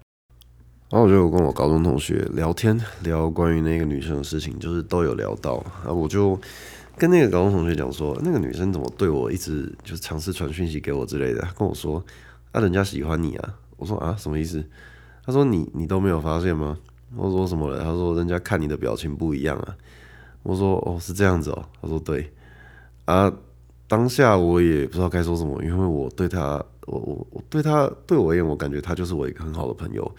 [0.91, 5.65] 然后我就跟我高中同学聊天，聊关于那个女生的事情，就是都有聊到。
[5.85, 6.37] 啊我就
[6.97, 11.41] 跟那个高中同学讲说，那个女生怎么对我一直就是尝试传讯息给我之类的。
[11.41, 12.05] 他跟我说，
[12.53, 13.55] 啊，人家喜欢你啊。
[13.77, 14.63] 我说啊，什么意思？
[15.25, 16.77] 他说你你都没有发现吗？
[17.17, 17.83] 我说什么了？
[17.83, 19.77] 他说人家看你的表情不一样啊。
[20.43, 21.65] 我说哦，是这样子哦。
[21.81, 22.31] 他说对。
[23.07, 23.33] 啊，
[23.89, 30.15] 当下我也不知道该说什么，因为我对他，我我我对他对我而言，我感觉他就是我一个很好的朋友。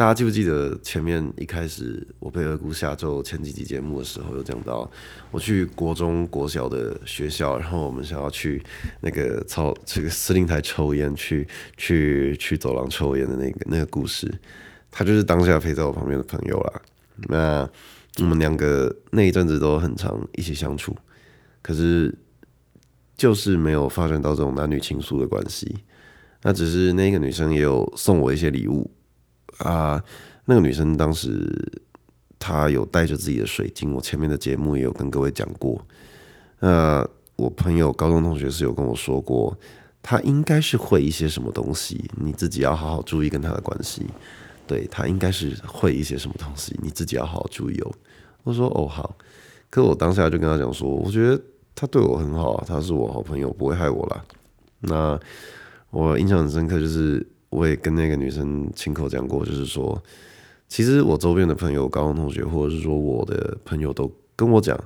[0.00, 4.90] 大家记不记得前面一开始我被二姑下咒前几集节目的时候有讲到，
[5.30, 8.62] 我去国中国小的学校，然后我们想要去
[9.02, 14.26] 那个操这个司令台抽烟，去去去走廊抽烟的那个那个故事，
[14.90, 16.80] 他就是当下陪在我旁边的朋友啦。
[17.28, 17.68] 那
[18.20, 20.96] 我们两个那一阵子都很常一起相处，
[21.60, 22.18] 可是
[23.18, 25.76] 就是没有发展到这种男女情愫的关系。
[26.40, 28.90] 那只是那个女生也有送我一些礼物。
[29.60, 30.02] 啊，
[30.44, 31.50] 那个女生当时
[32.38, 35.80] 她有带着自己的水晶，我前面的节目也有跟各位讲过。
[36.58, 39.56] 呃，我朋友高中同学是有跟我说过，
[40.02, 44.06] 她应该是会一些什么东西，你自己要好好注意跟她的关系。
[44.66, 47.92] 对，她应该是会一些什么东西，你自己要好好注意哦。
[48.44, 49.16] 我说哦好，
[49.68, 51.40] 可我当下就跟她讲说，我觉得
[51.74, 54.24] 她对我很好他，是我好朋友，不会害我啦。
[54.80, 55.18] 那
[55.90, 60.02] 我印象很深刻，就是我也跟那个女生亲口讲过，就是说，
[60.68, 64.78] 其实我周边的朋友、高中同学，或者是说我的朋友，都跟我讲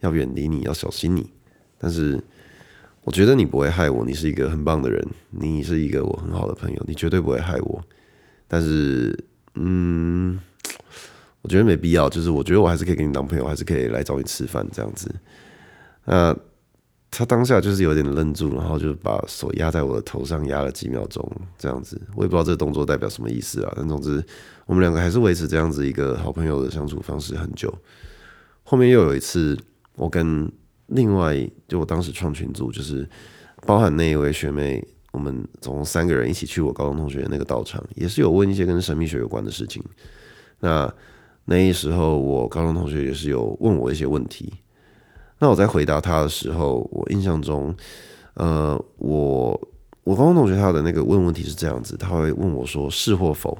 [0.00, 1.30] 要远离你，要小心你。
[1.78, 2.22] 但是
[3.04, 7.82] 我觉得你不会害我，你是一个很棒的人，你是一个我很好的朋友，你绝对不会害我。
[8.46, 9.18] 但是，
[9.54, 10.38] 嗯，
[11.40, 12.08] 我觉得没必要。
[12.08, 15.10] 就是我觉得我还是可以跟你当朋友，还是可以来找你吃饭这样子。
[16.04, 16.36] 那
[17.10, 22.00] 他当下就是有点愣住，然后就把手压在我的头上，压了几秒钟这样子。
[22.14, 23.72] 我也不知道这个动作代表什么意思啊。
[23.76, 24.24] 但总之，
[24.64, 27.72] 我们两个还是维持这样子一个好朋友的相处方式很久。
[28.62, 29.58] 后面又有一次，
[29.96, 30.50] 我跟
[30.86, 33.08] 另外，就我当时创群组，就是
[33.66, 39.82] 包含那一位学妹，我们总共三个人一起去我高中同学那个道场，也是有问一些跟神秘学有关的事情。
[40.60, 40.92] 那
[41.46, 44.52] 那时候，我高中同学也是有问我一些问题。
[45.40, 47.74] 那我在回答他的时候，我印象中，
[48.34, 49.68] 呃，我
[50.04, 53.58] 我高中同学他的那个问问题是这样子，他会问我说：是或否，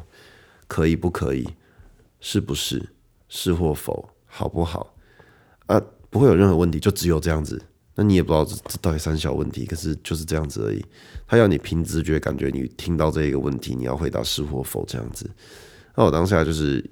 [0.68, 1.48] 可以不可以，
[2.20, 2.90] 是不是，
[3.28, 4.94] 是或否，好不好？
[5.66, 5.82] 啊。
[6.12, 7.62] 不会有任何问题，就只有这样子。
[7.94, 10.84] 那你也不知道这到底三小问题，可是就是这样子而已。
[11.24, 15.30] 他要你凭直觉感觉，你听到这一个问题，你要回答是或否这样子。
[15.94, 16.84] 那我当下就是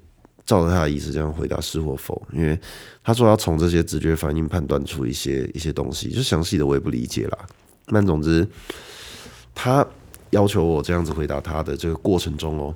[0.49, 2.59] 照着他的意思这样回答是或否，因为
[3.03, 7.37] 他说要从这些直觉反应判断出一些一些东西，就详细的我也不理解啦。
[7.85, 8.47] 但总之，
[9.53, 9.85] 他
[10.31, 12.73] 要求我这样子回答他的这个过程中哦。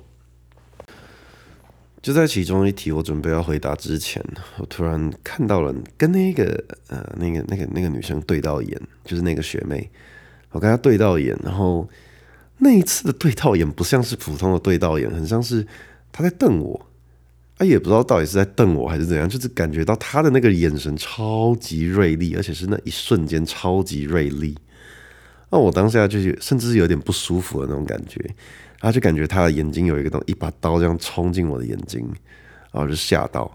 [2.00, 4.24] 就在其中一题，我准备要回答之前，
[4.58, 9.90] 我突然看到了跟那个呃那个那个那个女生对到眼，就是那个学妹，
[10.50, 11.88] 我跟她对到眼，然后
[12.58, 15.66] 那一次的对到眼不像是普通的对到眼，很像是
[16.12, 16.86] 她在瞪我，
[17.58, 24.56] 啊也不知道到底是在瞪我还是怎样，就是感觉到他的那个眼神超级锐利，而且是那一瞬间超级锐利，
[25.50, 28.18] 那我当下就是甚至是有点不舒服的那种感觉。
[28.80, 32.06] 他就感觉他的眼睛有一个东一把刀这样冲进我的眼睛，
[32.70, 33.50] 然后就吓到。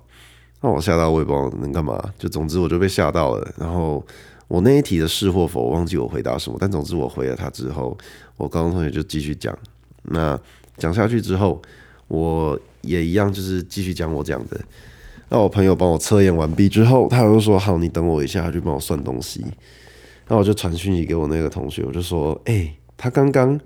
[0.59, 2.03] 那我吓到，我也不知道能干嘛。
[2.17, 3.53] 就总之我就被吓到了。
[3.55, 4.03] 然后
[4.47, 6.57] 我那一题的是或否，忘记我回答什么。
[6.59, 7.95] 但总之我回了他之后，
[8.37, 9.55] 我高中同学就继续讲。
[10.01, 10.39] 那
[10.77, 11.61] 讲下去之后，
[12.07, 14.59] 我也一样就是继续讲我讲的。
[15.29, 19.45] 那我朋友帮我测验完毕之后，他就说：“好，你等我一下，他去帮我算东西。”
[20.27, 23.59] 那我就传讯息给我那个同学，我就说：“哎、他刚刚。”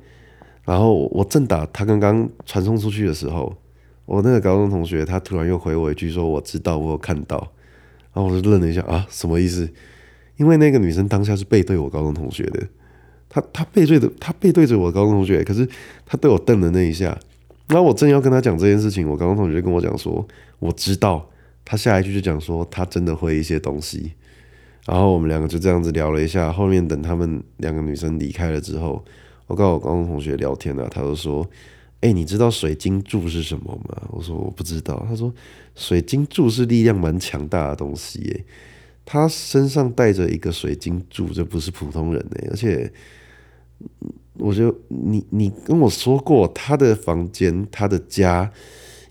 [0.65, 3.54] 然后我正打他刚刚传送出去的时候，
[4.06, 7.38] 我那个高中同学他突然又回我一句说：“我知道，我有看到。”
[8.13, 9.69] 然后我就愣了一下啊，什么意思？
[10.38, 12.67] 因为那个女生当下是背对我高中同学的，
[13.30, 15.67] 她她背对的，她背对着我高中同学，可是
[16.06, 17.17] 她对我瞪了那一下。
[17.67, 20.28] 那我正要跟他讲这件事情，我高中同学就跟我讲说
[20.60, 21.30] ：“我知道。”
[21.65, 24.13] 他下一句就讲说：“他真的会一些东西。”
[24.86, 26.52] 然后我们两个就这样子聊了一下。
[26.52, 29.04] 后面等他们两个女生离开了之后。
[29.45, 31.47] 我跟我高中同学聊天呢、啊，他就说
[31.99, 35.32] ：“哎、你知道水晶柱是什么吗？”我说：“我不知道。”他说
[35.76, 38.45] ：“水晶柱是力量蛮强大的东西耶，
[39.04, 42.91] 他身上带着一个水晶柱，这不是普通人呢，而且，
[44.39, 48.52] 我就你你跟我说过，他的房间，他的家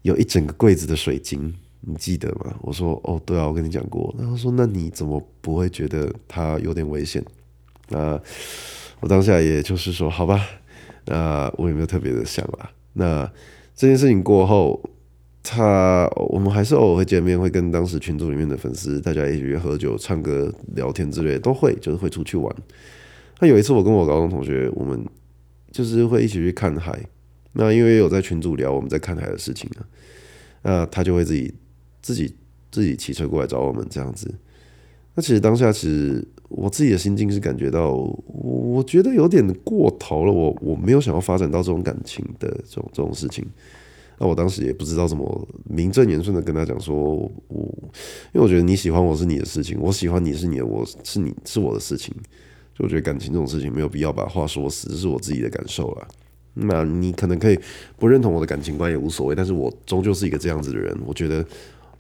[0.03, 7.25] 有一整个柜子的水晶，你记得吗？”我说：“哦，对啊，我跟你讲过。”然后说：“那你怎么不会觉得他有点危险？”
[7.91, 8.21] 啊。
[9.01, 10.41] 我当下也就是说，好吧，
[11.07, 12.71] 那我也没有特别的想啦。
[12.93, 13.29] 那
[13.75, 14.81] 这件事情过后，
[15.43, 22.55] 他我们还是偶尔会见面，会跟当时群组里面的粉丝大家一起喝酒、唱歌、聊天之类的，都会就是会出去玩。
[23.43, 25.05] 那有一次我跟我高中同学，我们
[25.73, 26.99] 就是会一起去看海。
[27.55, 29.83] 那因为有在群组聊我们在看海的事情啊，
[30.63, 31.53] 那他就会自己
[32.01, 32.35] 自己
[32.71, 34.33] 自己骑车过来找我们这样子。
[35.17, 36.27] 那其实当下其实。
[36.55, 37.95] 我自己的心境是感觉到，
[38.27, 40.31] 我觉得有点过头了。
[40.31, 43.43] 我我没有想要发展到这种感情的这种这种事情。
[44.19, 46.95] 那我当时也不知道怎么名正言顺的跟他讲说，
[47.49, 47.75] 我
[48.35, 52.15] 因为我觉得你喜欢我是你的事情，我喜欢你是你的，我是你是我的事情。
[52.75, 56.09] 就我觉得感情这种事情没有必要把话说死，这是我自己的感受啦。
[56.55, 57.59] 那你可能可以
[57.99, 60.97] 不认同我的感情观也无所谓，但是我终究是一个这样子的人。
[61.07, 61.45] 我觉得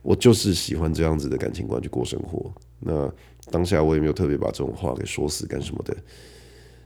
[0.02, 2.52] 我就是喜欢这样子的感情观去过生活。
[2.80, 3.12] 那。
[3.50, 5.94] 当下我也没有特别把这种话给说死干什么的。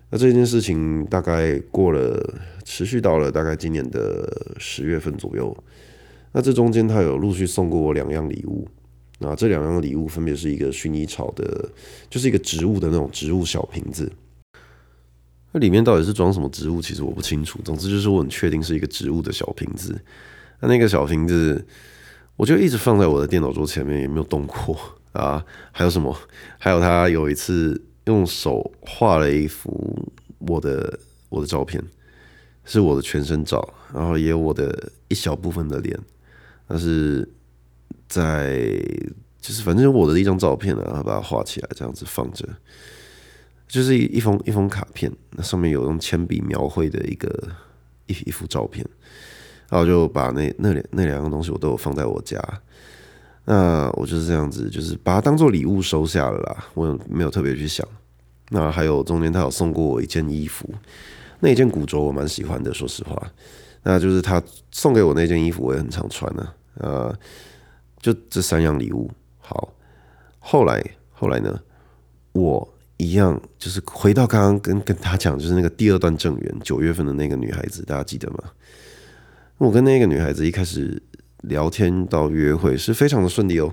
[0.09, 2.19] 那这件事情大概过了，
[2.65, 5.55] 持续到了大概今年的十月份左右。
[6.33, 8.67] 那这中间他有陆续送过我两样礼物。
[9.19, 11.71] 那这两样礼物分别是一个薰衣草的，
[12.11, 14.13] 就是一个植物的那种植物小瓶子。
[15.53, 17.59] 那里面到底是装什么植物，其实我不清楚。
[17.65, 19.99] 总之就是我很确定是一个植物的小瓶子。
[20.61, 21.67] 那那个小瓶子，
[22.37, 24.79] 我就一直放在我的电脑桌前面，也没有动过。
[25.13, 26.15] 啊，还有什么？
[26.59, 30.99] 还有他有一次用手画了一幅我的
[31.31, 31.83] 我的照片，
[32.67, 35.99] 是我的全身照，然后也有我的一小部分的脸，
[36.69, 37.27] 但是
[38.09, 38.69] 在
[39.41, 42.49] 就是反正我的一张照片啊，然后把它画起来，这样子放着，
[43.69, 47.29] 就是一一封一封卡片，那上面有用铅笔描绘的一个
[48.07, 48.85] 一一幅照片，
[49.69, 52.41] 然后就把那那两那两样东西我都有放在我家。
[53.49, 56.65] 那我就是这样子，就是把它当做礼物收下了啦。
[56.75, 57.87] 我也没有特别去想。
[58.49, 60.69] 那还有中间他有送过我一件衣服，
[61.39, 63.33] 那一件古着我蛮喜欢的，说实话。
[63.85, 64.43] 那就是他
[64.73, 66.49] 送给我那件衣服，我也很常穿呢。
[66.79, 67.17] 呃，
[68.13, 69.11] 就这三样礼物。
[69.39, 69.73] 好，
[70.39, 71.61] 后来后来呢，
[72.33, 78.39] 我一样就是回到刚刚跟跟他讲，就是那个第二段正缘，九月份的那个女孩子，大家记得吗？
[79.59, 81.03] 我跟那个女孩子一开始。
[81.43, 83.73] 聊天到约会是非常的顺利哦，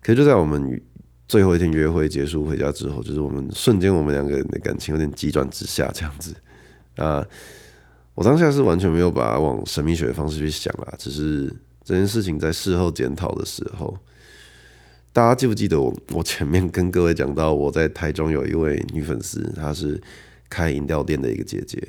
[0.00, 0.80] 可是就在我们
[1.28, 6.34] 最后一天约会结束回家之后，就是我们瞬间我们两个人的感情有点急转直下这样子
[6.94, 7.26] 啊。
[8.14, 11.52] 我当下是完全没有把它往神秘学的方式去想啊，只是
[11.86, 13.96] 这件事情在事后检讨的时候，
[15.12, 20.02] 大家记不记得我我前面跟各位讲到我在台中有一位女粉丝，她是
[20.50, 21.80] 开饮料店的一个姐姐。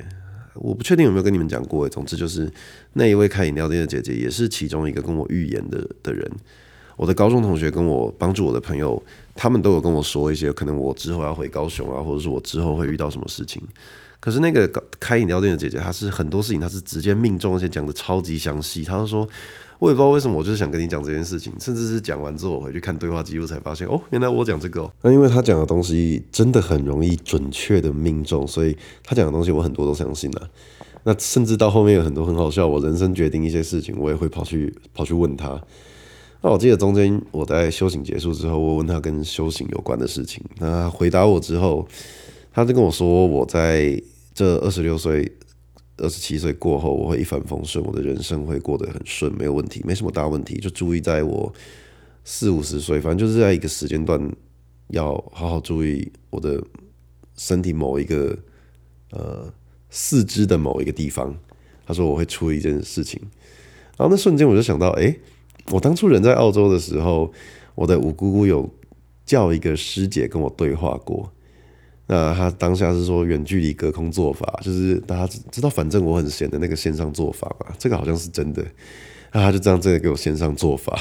[0.53, 2.47] 我不确定有没有跟你们讲过，总之就是
[2.93, 6.31] 那一位开饮料店的姐姐，也是其中一个跟我预言的的人。
[6.95, 9.01] 我的高中同学跟我帮助我的朋友，
[9.33, 13.60] 他们都有跟我说一些可能我之后要回高雄啊，或者是我之后会遇到什么事情。
[14.19, 14.67] 可是那个
[14.99, 18.83] 开饮料店的姐姐，她是很多事情她是直接命中，而且讲的超级详细。
[18.83, 19.27] 她就说。
[19.79, 24.91] 我也不知道为什么，我就是想跟你讲这件事情，甚至是讲完之后我回去看对话记录才发现，哦，原来我讲这个。
[25.03, 30.49] 那因为他讲的东西真的很容易准确的命中，所以他讲的东西我很多都相信了。
[31.03, 35.61] 那甚至到后面有很多很好笑，我人生决定一些事情，我也会跑去跑去问他。
[36.41, 41.87] 那我记得中间我在修行结束之后，我问他跟修行有关的事情，那他回答我之后，
[42.51, 44.01] 他就跟我说，我在
[44.33, 45.31] 这二十六岁。
[45.97, 50.60] 二十七岁过后，我会一帆风顺，我的人生会过得很顺，没有问题，没什么大问题。
[50.60, 51.51] 就注意在我
[52.23, 54.21] 四五十岁，反正就是在一个时间段，
[54.89, 56.63] 要好好注意我的
[57.36, 58.38] 身体某一个
[59.12, 59.51] 呃
[59.89, 61.36] 四肢的某一个地方。
[61.86, 63.19] 他说我会出一件事情，
[63.97, 65.19] 然后那瞬间我就想到，诶，
[65.71, 67.31] 我当初人在澳洲的时候，
[67.75, 68.69] 我的五姑姑有
[69.25, 71.31] 叫一个师姐跟我对话过。
[72.08, 78.63] 那他当下是说远距离隔空做法，就是大家知道，反正我很闲的那个线上做法嘛，这个好像是真的。
[79.34, 80.98] 那他就这样真的给我线上做法，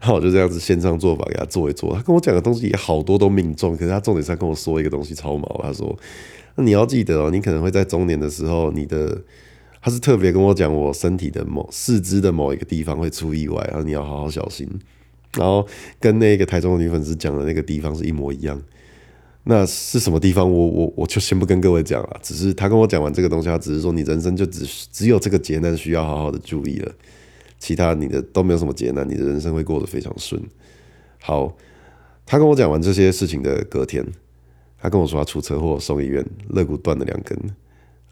[0.00, 1.94] 然后我就这样子线上做法给他做一做。
[1.94, 5.60] 他跟我讲的东西也好多都命中，可是他重点是跟我说一个东西超毛。
[5.62, 5.96] 他说
[6.56, 9.16] ：“那你要记得哦，你可能会在中年的时候，你的
[9.80, 14.68] 他是特别跟我讲我身体的某四肢的某一个地方会出意外，然后你要好好小心。”
[15.38, 15.64] 然后
[16.00, 18.60] 跟那个台中的女粉丝讲的那个地方是一模一样。
[19.50, 20.44] 那是什么地方？
[20.52, 22.20] 我我我就先不跟各位讲了。
[22.22, 26.92] 只是他跟我讲完这个东西，他只是说你人生就只只有这个劫难需要好好的注意了，
[27.58, 30.38] 其他你的都没有什么劫难，你的人生会过得非常顺。
[31.18, 31.56] 好，
[32.26, 34.04] 他跟我讲完这些事情的隔天，
[34.78, 37.34] 他跟我说他出车祸送医院，肋骨断了两根。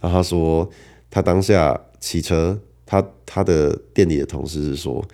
[0.00, 0.66] 然后他说
[1.10, 5.06] 他当下骑车，他他的店里的同事是说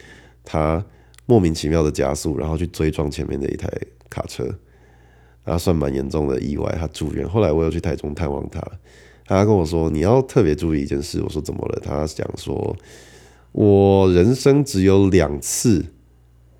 [0.44, 0.86] 他
[1.26, 3.68] 莫名其妙的加速，然后去追撞前面的一台
[4.08, 4.48] 卡车。
[5.44, 7.28] 他算蛮严重的意外，他住院。
[7.28, 8.62] 后来我又去台中探望他，
[9.26, 12.76] 他跟我说：“你要特别注意一件事。”我说：“怎么了？”他讲说
[13.50, 15.84] ：“我人生只有两次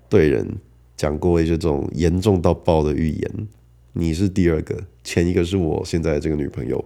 [0.09, 0.57] 对人
[0.97, 3.47] 讲过一些这种严重到爆的预言，
[3.93, 6.83] 你是第二个，前一个是我现在这个女朋友。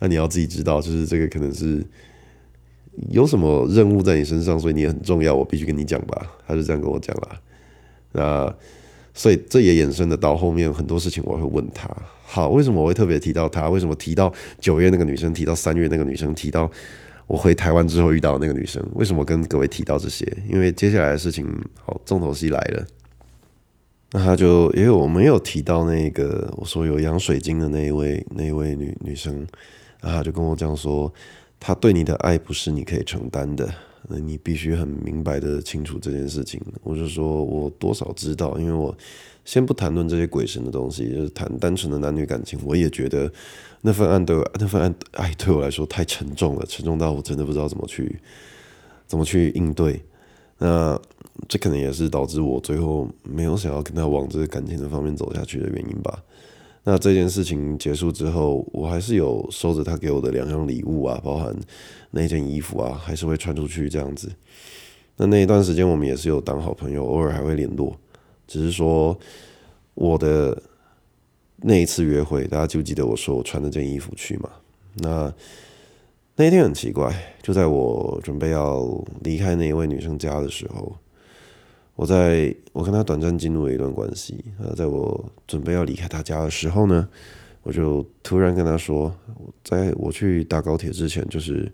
[0.00, 1.86] 那你要自己知道，就是这个可能是
[3.10, 7.40] 有什么任务在你身上，所以你也很重要，我必须跟你讲吧。”他就这样跟我讲了。
[8.10, 8.56] 那。
[9.14, 11.88] 所以这也衍生的到后面很多事情，我会问他。
[12.24, 13.68] 好，为什么我会特别提到他？
[13.68, 15.32] 为什么提到九月那个女生？
[15.34, 16.34] 提到三月那个女生？
[16.34, 16.70] 提到
[17.26, 18.82] 我回台湾之后遇到的那个女生？
[18.94, 20.26] 为什么跟各位提到这些？
[20.48, 21.46] 因为接下来的事情，
[21.84, 22.86] 好，重头戏来了。
[24.12, 29.46] 那他就因为我没有提到那个我说有养水晶的那一位那一位女女生，
[30.00, 31.12] 然后他就跟我讲说，
[31.60, 33.68] 他对你的爱不是你可以承担的。
[34.08, 36.60] 那你必须很明白的清楚这件事情。
[36.82, 38.96] 我就说我多少知道，因为我
[39.44, 42.58] 先不谈论这些鬼神的东西，就是谈单纯的男女感情。
[42.64, 43.32] 我也觉得
[43.80, 48.20] 那份爱对我，那份爱爱对我来说太沉重了，沉重到我真的不知道怎么去
[49.06, 50.02] 怎么去应对。
[50.58, 51.00] 那
[51.48, 56.22] 这可能也是导致我最后没有想要跟他往这个感情的方面走下去的原因吧。
[56.84, 61.54] 那这件事情结束之后，我还是有收着他给我的两样礼物啊，包含
[62.10, 64.30] 那件衣服啊，还是会穿出去这样子。
[65.16, 67.96] 那那一段时间我们也是有当好朋友，偶尔还会联络。
[68.48, 69.16] 只是说
[69.94, 70.60] 我的
[71.58, 74.50] 那一次约会，大家记不记得我说我穿那件衣服去嘛？
[74.94, 75.32] 那
[76.34, 80.96] 那天很奇怪，就在我准备要离开那一位女生家的时候，
[81.94, 84.44] 我在我跟他短暂进入了一段关系。
[84.58, 87.08] 呃，在我准备要离开他家的时候呢，
[87.62, 89.14] 我就突然跟他说，
[89.62, 91.70] 在我去搭高铁之前，就是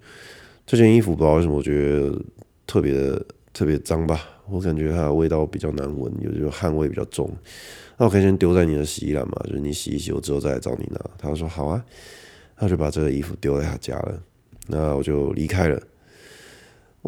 [0.67, 2.21] 这件衣服不知道为什么我觉得
[2.67, 7.31] 特别的特别脏吧，我感觉它的味道比较难闻，有有汗味比较重。
[7.97, 11.01] 那我可以先丢在你的洗衣篮嘛，就是你洗一洗，我之后再来找你拿。
[11.17, 11.85] 他说好啊，
[12.57, 14.23] 他就把这个衣服丢在他家了。
[14.67, 15.81] 那我就离开了。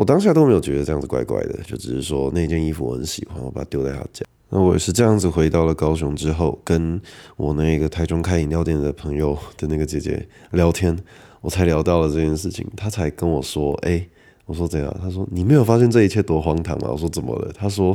[0.01, 4.24] 我当下都没有觉得这样子怪怪的，就只是说那件衣服我很喜欢，我把它丢在他家。
[4.48, 6.98] 那我也是这样子回到了高雄之后，跟
[7.36, 10.98] 我那个台中开饮料店的朋友 的那个姐姐聊天，
[11.42, 12.66] 我才聊到了这件事情。
[12.74, 14.03] 她才跟我说：“哎，
[14.46, 17.94] 我说怎样？”她说：“你没有发现这一切多荒唐吗？”我说：“怎么了？”她说：“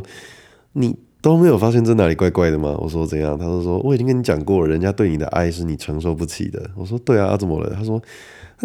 [0.74, 0.96] 你。”
[1.26, 2.78] 都没有发现这哪里怪怪的吗？
[2.80, 3.36] 我说怎样？
[3.36, 6.70] 他就说我已经跟你讲过，人家对你的爱是你承受不起的。
[6.76, 7.74] 我说对啊，啊怎么了？
[7.76, 8.00] 他说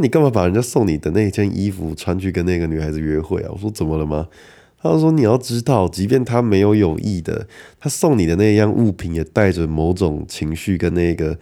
[0.00, 3.50] 你干嘛把人家送你的那件衣服穿去跟那个女孩子约会啊？
[3.52, 4.28] 我说怎么了吗？
[4.82, 7.46] 他说你要知道，即便他没有有意的，
[7.78, 11.38] 他送你的那样物品也带着某种情绪跟那个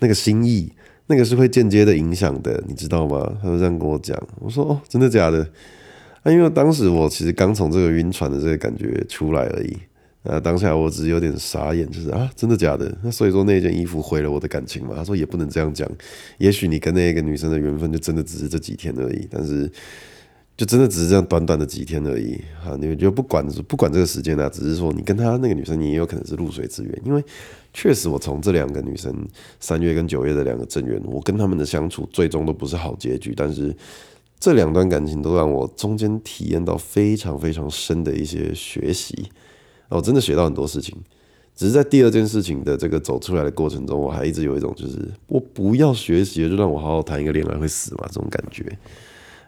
[0.00, 0.72] 那个心意，
[1.06, 3.32] 那个是会间接的影响的，你知道吗？
[3.40, 4.20] 他就这样跟我讲。
[4.40, 5.48] 我说哦，真的假的？
[6.24, 9.76] 啊，因为当时我其实刚从这个晕船的这个感觉出来而已。
[10.22, 12.94] 啊，当下我只是有点傻眼，就是啊，真的假的？
[13.02, 14.92] 那所以说那件衣服毁了我的感情嘛？
[14.94, 15.90] 他说也不能这样讲，
[16.36, 19.70] 也许你跟那个女生的缘分就真的只是这几天而已，但是
[20.58, 22.34] 就真的只是这样短短的几天而已。
[22.62, 27.24] 啊，你就不管不管这个时间啊，只是说你跟她那个女生，你也有可能是露水之缘，因为
[27.72, 29.26] 确实我从这两个女生
[29.58, 33.74] 三月跟九月的两个正缘，我跟他们的相处最终都不是好结局，但是
[34.38, 39.30] 这两段感情都让我中间体验到非常非常深的一些学习。
[39.96, 40.96] 我真的学到很多事情，
[41.54, 48.64] 只是在第二件事情的这个走出来的过程中，我还一直有一种就是我不要学习，就让我好好谈一个恋爱会死嘛这种感觉。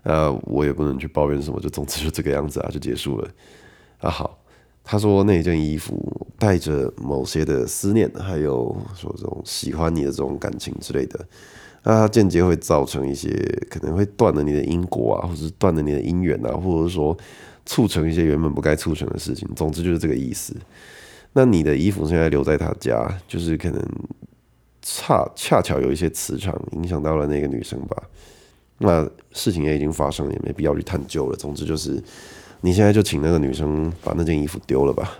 [0.03, 3.29] 呃，我也不能去抱怨什么，就总之就这个样子啊，就结束了。
[4.01, 4.37] 啊好，
[4.83, 11.25] 他说那一件衣服带着某些的思念，还有说这种喜欢你的这种感情之类的，
[11.85, 13.31] 那它间接会造成一些
[13.71, 17.17] 可能会断了你的因果啊，或者是断了你的姻缘啊，或者说。
[17.65, 20.55] 促成一些原本不该促成的事情，总之就是这个意思。
[21.33, 23.83] 那你的衣服现在留在他家，就是可能
[24.83, 28.03] 恰恰巧有一些磁场影响到了那个女生吧。
[28.79, 31.37] 那事情也已经发生了，也没必要去探究了。
[31.37, 32.03] 总之就是，
[32.61, 35.19] 你现在就请那个女生把那件衣服丢了吧，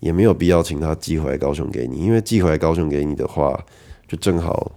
[0.00, 3.62] 也没有必要请她寄回来高雄给你，因为寄回来高雄给你的话，
[4.08, 4.72] 就正好。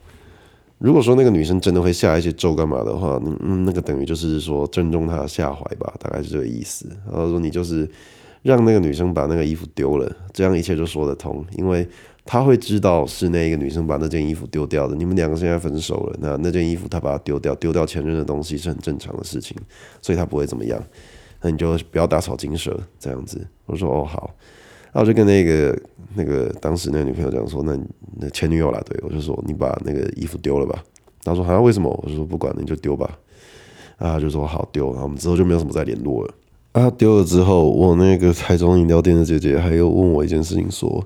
[0.78, 6.86] 如果说那个女生真的会下一些咒干嘛的话，嗯，那个等于就是说正中她的下怀吧，大概是这个意思。
[7.06, 7.90] 然后说你就是
[8.42, 11.88] 让那个女生把那个衣服丢了，这样一切就说得通，因为
[12.26, 14.96] 他会知道是那个女生把那件衣服丢掉的。
[14.96, 19.56] 你们两个现在分手了，那那件衣服他把它丢掉，丢掉前任的东西是很正常的事情，
[20.02, 20.82] 所以他不会怎么样。
[21.42, 23.48] 那你就不要打草惊蛇这样子。
[23.66, 24.36] 我说哦好。
[24.96, 25.78] 然后就跟那个
[26.14, 27.78] 那个当时那个女朋友讲说，那
[28.18, 30.82] 那前女友啦，对，我就说你把那个衣服丢了吧。
[31.22, 31.89] 他说好像为什么？
[32.02, 33.20] 我就说不管了，你就丢吧。
[33.98, 34.91] 啊，就说好丢。
[34.91, 36.34] 然后我们之后就没有什么再联络了。
[36.72, 41.06] 啊，丢了之后，我那个台中饮料店的姐姐还有问我一件事情，说，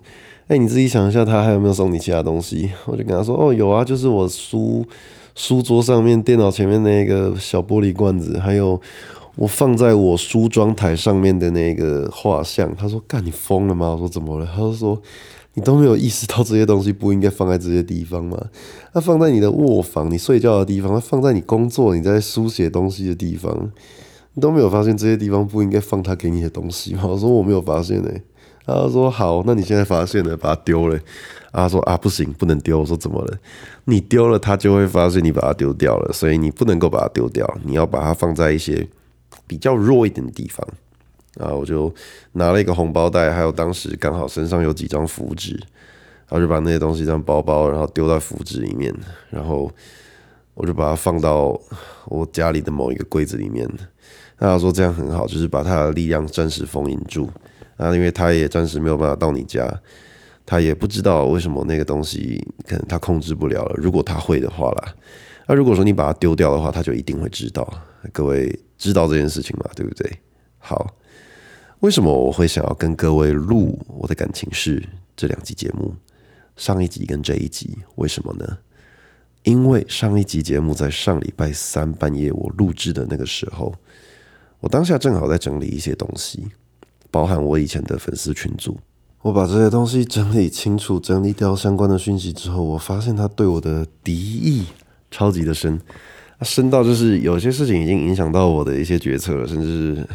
[0.49, 2.69] 哎，你自己想一下，他还有没有送你其他东西？
[2.85, 4.85] 我就跟他说，哦，有啊，就是我书
[5.33, 8.79] 书桌上面、电脑前面那个小玻璃罐子，还有。
[9.39, 15.01] 我放在我梳妆台上面的那个画像，他说：“干，你疯了吗？”我说：“怎么了？”他就说
[15.55, 18.37] ：“你都没有意识到这些东西不应该放在这些地方吗？
[18.93, 23.71] 它放在你的卧房，你睡觉的地方；它放在你工作，你在书写东西的地方，
[24.33, 28.21] 你都没有发现这些地方不应该放他给你的东西吗？”我说：“我没有发现诶。”
[28.67, 30.99] 他说：“好，那你现在发现了，把它丢了。”
[31.53, 33.37] 他说：“啊，不行，不能丢。”我说：“怎么了？
[33.85, 38.85] 你丢了，他就会发现你把它丢掉了，所以你不能够把它丢掉，你要把它放在一些。”
[39.49, 40.63] 比较弱一点的地方，
[41.35, 41.91] 然后我就
[42.33, 45.53] 拿了一个红包袋，还有当时刚好身上有几张符纸，
[46.27, 48.93] 然后就把那些东西这样包包，然后丢在符纸里面，
[49.31, 49.71] 然后
[50.53, 51.59] 我就把它放到
[52.05, 53.67] 我家里的某一个柜子里面。
[54.37, 57.27] 那他说这样很好，就是把他的力量暂时封印住
[57.77, 59.67] 啊，因为他也暂时没有办法到你家，
[60.45, 63.75] 他也不知道为什么那个东西可能他控制不了了。
[63.77, 64.93] 如果他会的话啦，
[65.47, 67.67] 那如果说你把它丢掉的话，他就一定会知道。
[68.13, 68.59] 各位。
[68.79, 70.19] 知道这件事情嘛，对不对？
[70.57, 70.95] 好，
[71.81, 74.83] 为什么我会想要跟各位录我的感情事
[75.15, 75.93] 这两集节目？
[76.55, 78.57] 上一集跟这一集，为什么呢？
[79.43, 83.73] 因为上一集节目在上礼拜三半夜我录制的那个时候，
[84.59, 86.47] 我当下正好在整理一些东西，
[87.11, 88.77] 包含我以前的粉丝群组。
[89.21, 94.65] 我把这些东西整理清楚，整理掉相关的讯息之后，我发现他对我的敌意
[95.11, 95.79] 超级的深。
[96.41, 100.07] 深到就是有些事情已经影响到我的一些决策了，甚至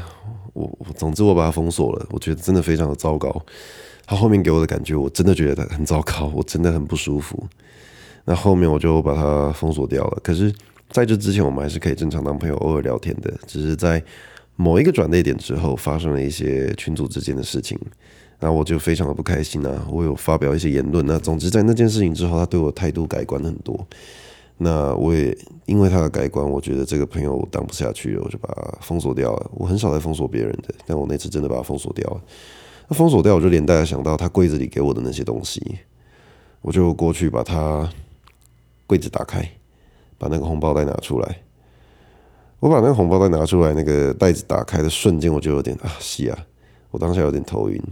[0.53, 3.45] 我我总之我把它封锁了，我觉得真的非常的糟糕。
[4.07, 7.43] 他后面给我的感觉，我真的觉得很糟糕，我真的很不舒服。
[8.25, 10.19] 那后面我就把它封锁掉了。
[10.23, 10.53] 可是
[10.91, 13.33] 在这之前，我们还是可以正常当朋友，偶尔聊天的。
[13.47, 14.03] 只是在
[14.57, 17.79] 某一个转捩点之后，发生了一些群组之间的事情，
[18.41, 19.87] 那我就非常的不开心啊。
[19.91, 23.87] 我有发表一些言论，那总之在那件事情之后，他对我态度改观很多。
[24.57, 25.37] 那我也
[25.67, 29.51] 因为他的改观，我觉得这个朋友我当不下去了，我就把他封锁掉了。
[29.55, 32.21] 我很少来封锁别人的，但我那次真的把他封锁掉了。
[32.89, 35.79] 那封锁掉，我就连带想到他柜子里给我的那些东西，
[36.63, 37.91] 我就过去把他
[38.87, 39.47] 柜子打开，
[40.19, 41.41] 把那个红包袋拿出来。
[42.61, 46.39] 我把那个红包袋拿出来，那个袋子打开的瞬间，我就有点啊，是啊，
[46.91, 47.83] 我当下有点头晕，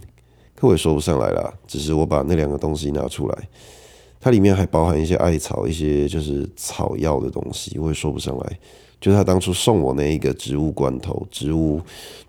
[0.54, 3.48] 可我也说不上来啦，只是我把那两个东西拿出来。
[4.24, 8.58] 它里面还包含一些艾草，一些就是草药的东西，我也说不上来。
[9.00, 11.80] 就是他当初送我那一个植物罐头、植物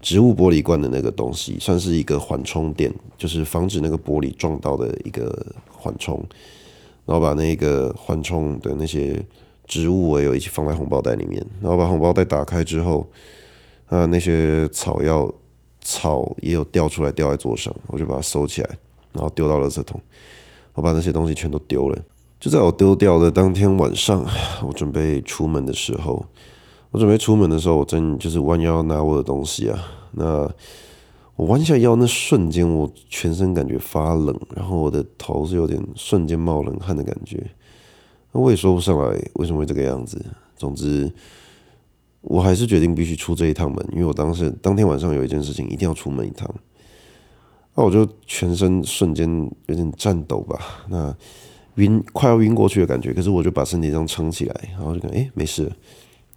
[0.01, 6.17] 植物玻璃罐的那个东西，算是一个缓冲垫，就是防止那个玻璃撞到的一个缓冲。
[7.05, 9.23] 然后把那个缓冲的那些
[9.67, 11.45] 植物我有一起放在红包袋里面。
[11.61, 13.07] 然后把红包袋打开之后，
[13.85, 15.31] 啊，那些草药
[15.81, 18.69] 草也有掉出来，掉在桌上，我就把它收起来，
[19.11, 20.01] 然后丢到垃圾桶。
[20.73, 21.99] 我把那些东西全都丢了。
[22.39, 24.25] 就在我丢掉的当天晚上，
[24.65, 26.25] 我准备出门的时候，
[26.91, 29.79] 我准备出门的时候，我正就是弯腰拿我的东西啊。
[30.11, 30.51] 那
[31.35, 37.41] 我弯下腰那瞬间，我全身感觉发冷，然后我的头是有点瞬间冒冷汗的感觉。
[38.31, 40.23] 那我也说不上来为什么会这个样子。
[40.57, 41.11] 总之，
[42.21, 46.47] 我还是决定必须出这一趟门，因为我当时当天晚上有一件事情一定要出门一趟。
[47.75, 49.27] 那我就全身瞬间
[49.65, 50.59] 有点颤抖吧，
[50.89, 51.15] 那
[51.75, 55.71] 晕快要晕过去的感觉，可是我就把身体这样撑起来，然后就感觉哎没事，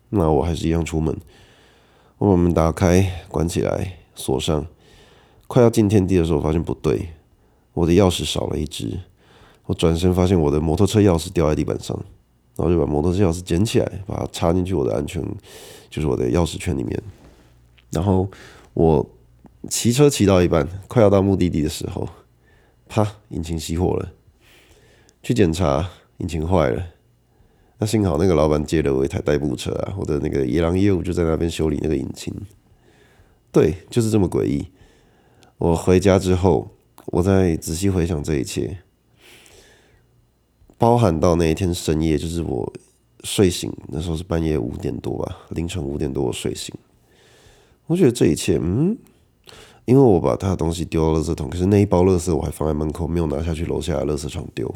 [0.08, 1.14] 那我还是一样出门，
[2.16, 4.66] 我把门打开关起来锁上，
[5.46, 7.10] 快要进天地的时候，发现不对，
[7.74, 8.98] 我的钥匙少了一只，
[9.66, 11.94] 我转身发现我的摩托车钥匙掉在地板上，
[12.56, 15.22] 然后就把摩托车钥匙捡起来，把它插进去我的安全，
[15.90, 16.98] 就是我的钥匙圈里面，
[17.90, 18.26] 然后
[18.72, 19.06] 我。
[19.68, 22.08] 骑车骑到一半，快要到目的地的时候，
[22.88, 24.12] 啪，引擎熄火了。
[25.22, 26.86] 去检查，引擎坏了。
[27.78, 32.32] 那幸好那个老板借了我一台代步车啊，我的那个野狼业务就在那边修理那个引擎。
[33.50, 34.68] 对，就是这么诡异。
[35.58, 36.70] 我回家之后，
[37.06, 38.78] 我再仔细回想这一切，
[40.78, 42.72] 包含到那一天深夜，就是我
[43.24, 46.74] 睡醒那时候是半夜五点多吧，凌晨五点多我睡醒，
[47.86, 48.96] 我觉得这一切，嗯。
[49.86, 54.72] 因为我把他的东西丢到垃圾桶，可是那一包垃圾我还放在门口，没有拿下去楼下的垃圾场丢。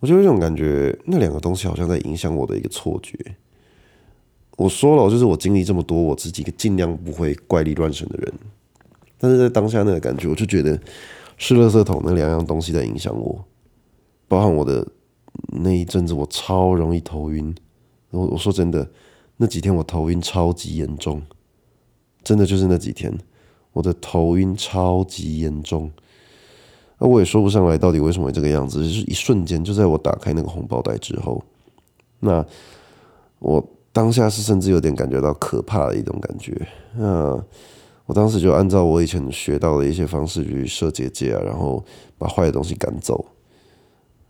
[0.00, 3.18] 我就有一种感觉，那两个东西好像在影响我的一个错觉。
[4.56, 8.32] 我说了，就是我经历这么多，我自己尽量不会怪力乱神的人。
[9.18, 10.78] 但是在当下那个感觉，我就觉得
[11.36, 13.44] 是垃圾桶那两样东西在影响我，
[14.28, 14.86] 包含我的
[15.48, 17.52] 那一阵子，我超容易头晕。
[18.10, 18.88] 我我说真的，
[19.38, 21.22] 那几天我头晕超级严重，
[22.22, 23.12] 真的就是那几天。
[23.74, 25.90] 我的头晕超级严重，
[26.98, 31.42] 那我也说不上来到底为什么会这个样子，就是一瞬间，就在我打开那个红包袋之后，
[32.20, 32.46] 那
[33.40, 33.62] 我
[33.92, 36.56] 当下是甚至有点感觉到可怕的一种感觉。
[36.96, 37.36] 那
[38.06, 41.84] 我当时就按照我以前学到的一些方式去设结界啊，然后
[42.16, 43.26] 把坏的东西赶走。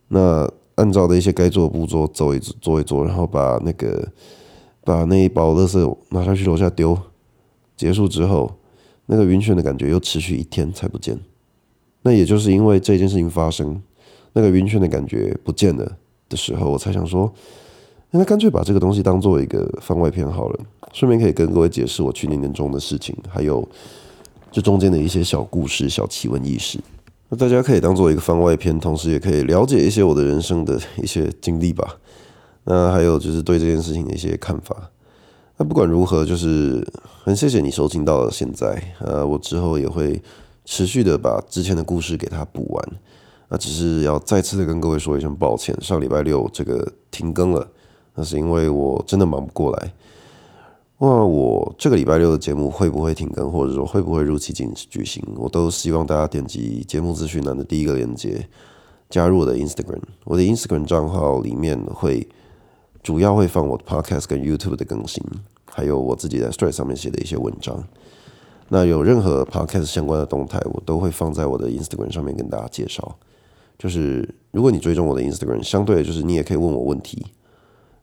[0.08, 4.08] 那按照的一些该做的步骤走一做一做，然后把那个
[4.82, 6.98] 把那一包垃圾拿下去楼下丢，
[7.76, 8.50] 结束之后。
[9.06, 11.18] 那个晕眩的感觉又持续一天才不见，
[12.02, 13.82] 那也就是因为这件事情发生，
[14.32, 15.96] 那个晕眩的感觉不见了
[16.28, 17.32] 的时候，我才想说，
[18.10, 20.60] 那干脆把这个东西当做一个番外篇好了，
[20.92, 23.68] 顺便可以跟各位解释我去年年中的事情，还有
[24.50, 26.78] 这中间的一些小故事、小奇闻异事。
[27.28, 31.96] 那大家可以当做一个番外篇，同时也可以了解一些我的人生的一些经历吧。
[32.64, 34.90] 那还有就是对这件事情的一些看法。
[35.56, 36.84] 那不管如何，就是
[37.22, 38.82] 很谢谢你收听到了现在。
[38.98, 40.20] 呃，我之后也会
[40.64, 42.88] 持续的把之前的故事给它补完。
[43.48, 47.68] 那只是要再次的跟各位说一声抱歉，上礼拜六这个停更了，
[48.16, 49.92] 那是因为我真的忙不过来。
[50.98, 58.48] 那我这个礼拜六的节目会不会停更，或者说会不会如期进行举行，我都希望大家点击节目资讯栏的第一个链接，
[59.08, 60.00] 加入我的 Instagram。
[60.24, 62.26] 我的 Instagram 账号里面会。
[63.04, 65.22] 主要会放我的 Podcast 跟 YouTube 的更新，
[65.66, 67.84] 还有我自己在 Stress 上面写的一些文章。
[68.70, 73.18] 那有任何 Podcast 相关的动态，我都会放在我的 Instagram 上面跟大家介绍。
[73.78, 77.26] 就是如果你追踪我的 Instagram，相对的就是你也可以问我问题。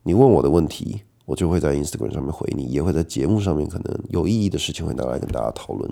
[0.04, 5.92] 你问我的问题，我就会在 Instagram 上面回你，也会在节目上面可能有意义的事情会拿来跟大家讨论。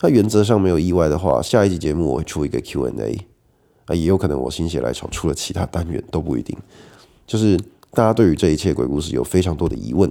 [0.00, 3.26] 那原则上没有意外的话，下一集节目我会出一个 Q&A，
[3.86, 6.56] 啊，也有可能我心血来潮出了其他单元都不一定。
[7.26, 7.58] 就是
[7.94, 10.10] 大家对于这一切鬼故事有非常多的疑问，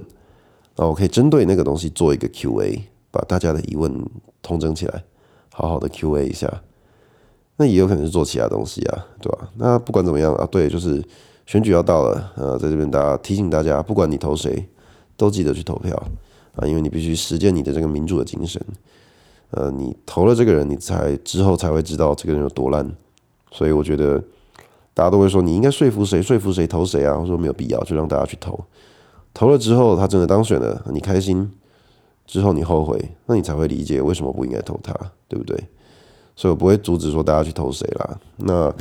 [0.76, 4.04] 那我可以针对那个东西做一个 Q&A，把大家的疑问
[4.42, 5.04] 通整起来，
[5.50, 6.62] 好好的 Q&A 一下。
[7.56, 9.48] 那也有可能是做其他东西啊，对吧？
[9.56, 11.00] 那不管怎么样啊，对，就是
[11.46, 14.66] 选举要到了，呃，在这边大家提醒大家，不管你投谁，
[15.16, 15.94] 都记得去投票
[16.56, 18.60] 啊，因为你必须实践你的这个民主的精神。
[19.50, 22.90] 呃，你投了这个人，你才之后才会知道这个人有多烂。
[23.52, 24.20] 所以我觉得
[24.94, 27.18] 大家都会说，你应该说服谁，说服谁投谁啊？
[27.18, 28.58] 我说没有必要，就让大家去投。
[29.34, 31.44] 投了之后，他真的当选了，你开心；
[32.26, 34.94] 之后你后悔，那你才会理解为什么不应该投他，
[35.28, 35.58] 对不对？
[36.36, 38.18] 所以我不会阻止说大家去投谁啦。
[38.36, 38.72] 那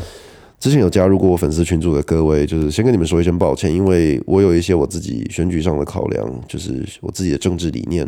[0.60, 8.08] 之前有加入过我粉丝群组的各位，就是先跟你们说一声抱歉，因为我有一些我自己选举上的考量，就是我自己的政治理念。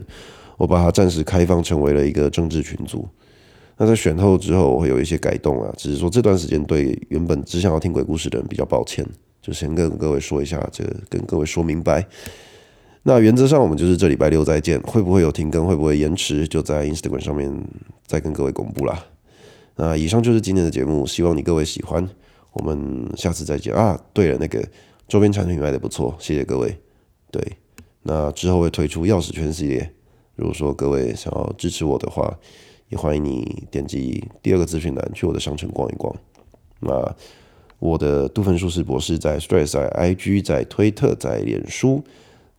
[0.57, 3.05] 我把它暂时开放成为了一个政治群组。
[3.77, 9.05] 那在选后之后，我会有一些改动啊，只是说这段时间对原本只想要听鬼故事的人比较抱歉，
[9.41, 12.05] 就先跟各位说一下，这个跟各位说明白。
[13.03, 17.53] 那原则上我们就是这礼拜六再见，会不会有停更，会不会延迟，就在 Instagram 上面
[18.07, 19.05] 再跟各位公布啦。
[19.75, 22.09] 那以上就是今天的节目，希望你各位喜欢，
[22.53, 23.99] 我们下次再见啊。
[24.13, 24.65] 对了，那个
[25.07, 26.75] 周边产品卖得不错，谢谢各位。
[27.29, 27.43] 对，
[28.03, 29.91] 那之后会推出钥匙圈系列。
[30.35, 32.33] 如果说各位想要支持我的话，
[32.89, 36.15] 也欢迎你点击第二个资讯栏去我的商城逛一逛。
[36.79, 37.15] 那
[37.79, 42.03] 我的杜芬舒斯博士在 Stress 在 IG 在推特在脸书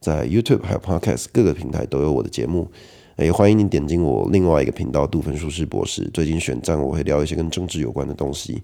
[0.01, 2.71] 在 YouTube 还有 Podcast 各个平台都有我的节目。
[3.17, 6.07] 也欢迎你点进我另外一个频道杜芬舒斯博士。
[6.13, 8.63] 最近选战我会聊一些跟政治有关的东西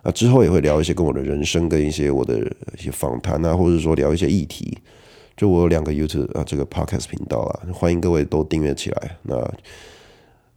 [0.00, 2.38] 啊，之后也会聊一些跟我的人生跟一些我的
[2.78, 4.78] 一些访谈啊，或者说聊一些议题。
[5.36, 9.18] 就我有两个 YouTube 啊，这个 Podcast 频道啊，欢迎各位都订阅起来。
[9.24, 9.36] 那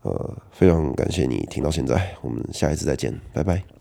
[0.03, 3.72] 呃，非常感谢你听到现在，我们下一次再见，拜拜。